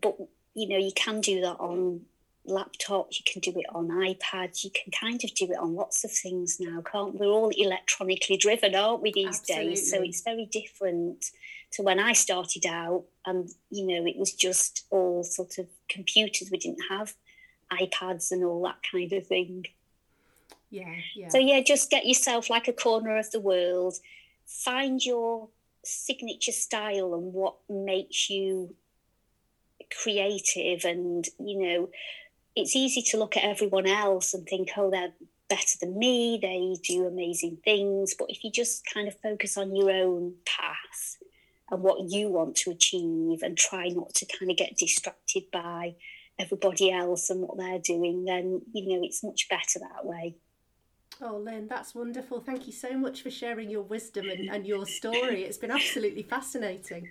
but, 0.00 0.16
you 0.54 0.68
know, 0.68 0.78
you 0.78 0.92
can 0.94 1.20
do 1.20 1.40
that 1.42 1.56
on 1.60 2.02
laptop, 2.44 3.08
you 3.12 3.24
can 3.30 3.40
do 3.40 3.52
it 3.58 3.66
on 3.72 3.88
iPads, 3.88 4.64
you 4.64 4.70
can 4.70 4.90
kind 4.90 5.22
of 5.22 5.34
do 5.34 5.44
it 5.44 5.58
on 5.58 5.74
lots 5.74 6.04
of 6.04 6.10
things 6.10 6.58
now, 6.58 6.80
can't 6.80 7.14
we? 7.14 7.26
We're 7.26 7.32
all 7.32 7.52
electronically 7.56 8.36
driven, 8.36 8.74
aren't 8.74 9.02
we, 9.02 9.12
these 9.12 9.40
Absolutely. 9.40 9.68
days? 9.68 9.90
So 9.90 10.02
it's 10.02 10.22
very 10.22 10.46
different 10.46 11.26
to 11.72 11.82
when 11.82 11.98
I 11.98 12.12
started 12.12 12.66
out, 12.66 13.04
and 13.26 13.48
you 13.70 13.86
know, 13.86 14.06
it 14.06 14.16
was 14.16 14.32
just 14.32 14.86
all 14.90 15.22
sort 15.22 15.58
of 15.58 15.66
computers. 15.88 16.50
We 16.50 16.58
didn't 16.58 16.84
have 16.90 17.14
iPads 17.72 18.30
and 18.30 18.44
all 18.44 18.62
that 18.62 18.78
kind 18.90 19.12
of 19.12 19.26
thing. 19.26 19.66
Yeah, 20.70 20.94
yeah. 21.14 21.28
So 21.28 21.38
yeah, 21.38 21.60
just 21.60 21.90
get 21.90 22.06
yourself 22.06 22.50
like 22.50 22.68
a 22.68 22.72
corner 22.72 23.16
of 23.18 23.30
the 23.30 23.40
world. 23.40 23.96
Find 24.46 25.04
your 25.04 25.48
signature 25.84 26.52
style 26.52 27.14
and 27.14 27.32
what 27.32 27.56
makes 27.68 28.28
you 28.28 28.74
creative 30.02 30.84
and 30.84 31.26
you 31.38 31.58
know 31.58 31.88
it's 32.54 32.76
easy 32.76 33.00
to 33.00 33.16
look 33.16 33.36
at 33.36 33.44
everyone 33.44 33.86
else 33.86 34.34
and 34.34 34.46
think 34.46 34.68
oh 34.76 34.90
they're 34.90 35.12
better 35.48 35.78
than 35.80 35.98
me 35.98 36.38
they 36.42 36.76
do 36.86 37.06
amazing 37.06 37.56
things 37.64 38.14
but 38.18 38.28
if 38.28 38.44
you 38.44 38.50
just 38.50 38.84
kind 38.92 39.08
of 39.08 39.18
focus 39.20 39.56
on 39.56 39.74
your 39.74 39.90
own 39.90 40.34
path 40.44 41.16
and 41.70 41.82
what 41.82 42.10
you 42.10 42.28
want 42.28 42.56
to 42.56 42.70
achieve 42.70 43.42
and 43.42 43.56
try 43.56 43.88
not 43.88 44.14
to 44.14 44.26
kind 44.26 44.50
of 44.50 44.56
get 44.56 44.76
distracted 44.76 45.44
by 45.52 45.94
everybody 46.38 46.90
else 46.90 47.30
and 47.30 47.40
what 47.40 47.58
they're 47.58 47.80
doing 47.80 48.24
then 48.24 48.62
you 48.72 48.88
know 48.88 49.04
it's 49.04 49.24
much 49.24 49.48
better 49.48 49.78
that 49.80 50.04
way 50.04 50.34
Oh, 51.20 51.36
Lynn, 51.36 51.66
that's 51.66 51.96
wonderful. 51.96 52.40
Thank 52.40 52.68
you 52.68 52.72
so 52.72 52.96
much 52.96 53.22
for 53.22 53.30
sharing 53.30 53.70
your 53.70 53.82
wisdom 53.82 54.30
and, 54.30 54.48
and 54.48 54.64
your 54.64 54.86
story. 54.86 55.42
It's 55.42 55.58
been 55.58 55.72
absolutely 55.72 56.22
fascinating. 56.22 57.08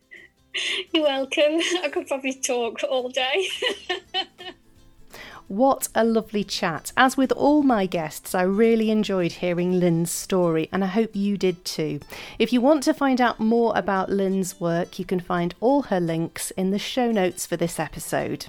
You're 0.92 1.04
welcome. 1.04 1.60
I 1.82 1.88
could 1.90 2.06
probably 2.06 2.34
talk 2.34 2.82
all 2.82 3.08
day. 3.08 3.48
What 5.48 5.88
a 5.94 6.02
lovely 6.02 6.42
chat. 6.42 6.92
As 6.96 7.16
with 7.16 7.30
all 7.30 7.62
my 7.62 7.86
guests, 7.86 8.34
I 8.34 8.42
really 8.42 8.90
enjoyed 8.90 9.30
hearing 9.30 9.78
Lynn's 9.78 10.10
story, 10.10 10.68
and 10.72 10.82
I 10.82 10.88
hope 10.88 11.14
you 11.14 11.38
did 11.38 11.64
too. 11.64 12.00
If 12.40 12.52
you 12.52 12.60
want 12.60 12.82
to 12.82 12.92
find 12.92 13.20
out 13.20 13.38
more 13.38 13.72
about 13.76 14.10
Lynn's 14.10 14.58
work, 14.58 14.98
you 14.98 15.04
can 15.04 15.20
find 15.20 15.54
all 15.60 15.82
her 15.82 16.00
links 16.00 16.50
in 16.52 16.72
the 16.72 16.80
show 16.80 17.12
notes 17.12 17.46
for 17.46 17.56
this 17.56 17.78
episode. 17.78 18.46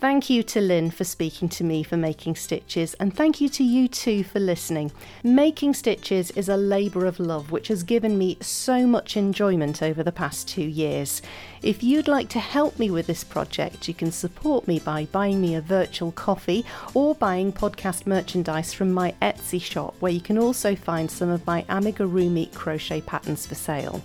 Thank 0.00 0.30
you 0.30 0.44
to 0.44 0.60
Lynn 0.60 0.92
for 0.92 1.02
speaking 1.02 1.48
to 1.48 1.64
me 1.64 1.82
for 1.82 1.96
Making 1.96 2.36
Stitches, 2.36 2.94
and 3.00 3.12
thank 3.12 3.40
you 3.40 3.48
to 3.48 3.64
you 3.64 3.88
too 3.88 4.22
for 4.22 4.38
listening. 4.38 4.92
Making 5.24 5.74
Stitches 5.74 6.30
is 6.30 6.48
a 6.48 6.56
labour 6.56 7.04
of 7.04 7.18
love 7.18 7.50
which 7.50 7.66
has 7.66 7.82
given 7.82 8.16
me 8.16 8.38
so 8.40 8.86
much 8.86 9.16
enjoyment 9.16 9.82
over 9.82 10.04
the 10.04 10.12
past 10.12 10.46
two 10.46 10.62
years. 10.62 11.20
If 11.62 11.82
you'd 11.82 12.06
like 12.06 12.28
to 12.28 12.38
help 12.38 12.78
me 12.78 12.92
with 12.92 13.08
this 13.08 13.24
project, 13.24 13.88
you 13.88 13.94
can 13.94 14.12
support 14.12 14.68
me 14.68 14.78
by 14.78 15.06
buying 15.06 15.40
me 15.40 15.56
a 15.56 15.60
virtual 15.60 16.12
coffee 16.12 16.64
or 16.94 17.16
buying 17.16 17.52
podcast 17.52 18.06
merchandise 18.06 18.72
from 18.72 18.92
my 18.92 19.16
Etsy 19.20 19.60
shop, 19.60 19.96
where 19.98 20.12
you 20.12 20.20
can 20.20 20.38
also 20.38 20.76
find 20.76 21.10
some 21.10 21.28
of 21.28 21.44
my 21.44 21.62
amigurumi 21.62 22.54
crochet 22.54 23.00
patterns 23.00 23.46
for 23.46 23.56
sale. 23.56 24.00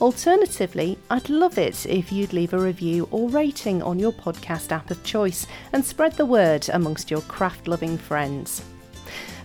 Alternatively, 0.00 0.96
I'd 1.10 1.28
love 1.28 1.58
it 1.58 1.84
if 1.84 2.10
you'd 2.10 2.32
leave 2.32 2.54
a 2.54 2.58
review 2.58 3.06
or 3.10 3.28
rating 3.28 3.82
on 3.82 3.98
your 3.98 4.12
podcast 4.12 4.72
app 4.72 4.90
of 4.90 5.04
choice 5.04 5.33
and 5.72 5.84
spread 5.84 6.12
the 6.12 6.26
word 6.26 6.68
amongst 6.72 7.10
your 7.10 7.22
craft 7.22 7.68
loving 7.68 7.98
friends. 7.98 8.62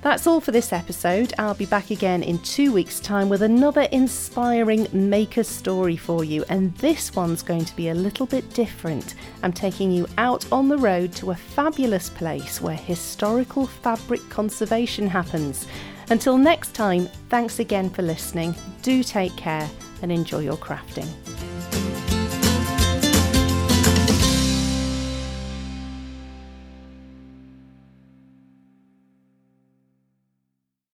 That's 0.02 0.28
all 0.28 0.40
for 0.40 0.52
this 0.52 0.72
episode. 0.72 1.34
I'll 1.38 1.54
be 1.54 1.66
back 1.66 1.92
again 1.92 2.24
in 2.24 2.40
two 2.40 2.72
weeks' 2.72 3.02
time 3.02 3.28
with 3.28 3.42
another 3.42 3.82
inspiring 3.92 4.88
maker 4.94 5.44
story 5.44 5.98
for 5.98 6.24
you, 6.24 6.46
and 6.48 6.74
this 6.76 7.14
one's 7.16 7.42
going 7.42 7.66
to 7.66 7.76
be 7.76 7.90
a 7.90 7.94
little 7.94 8.26
bit 8.26 8.54
different. 8.54 9.16
I'm 9.44 9.52
taking 9.52 9.92
you 9.92 10.08
out 10.18 10.50
on 10.54 10.70
the 10.70 10.78
road 10.78 11.14
to 11.16 11.32
a 11.32 11.36
fabulous 11.36 12.10
place 12.10 12.62
where 12.62 12.78
historical 12.78 13.68
fabric 13.68 14.22
conservation 14.30 15.06
happens. 15.06 15.68
Until 16.10 16.38
next 16.38 16.74
time, 16.74 17.08
thanks 17.30 17.60
again 17.60 17.90
for 17.90 18.02
listening. 18.02 18.56
Do 18.82 19.04
take 19.04 19.36
care 19.36 19.70
and 20.02 20.14
enjoy 20.14 20.40
your 20.40 20.58
crafting. 20.58 21.10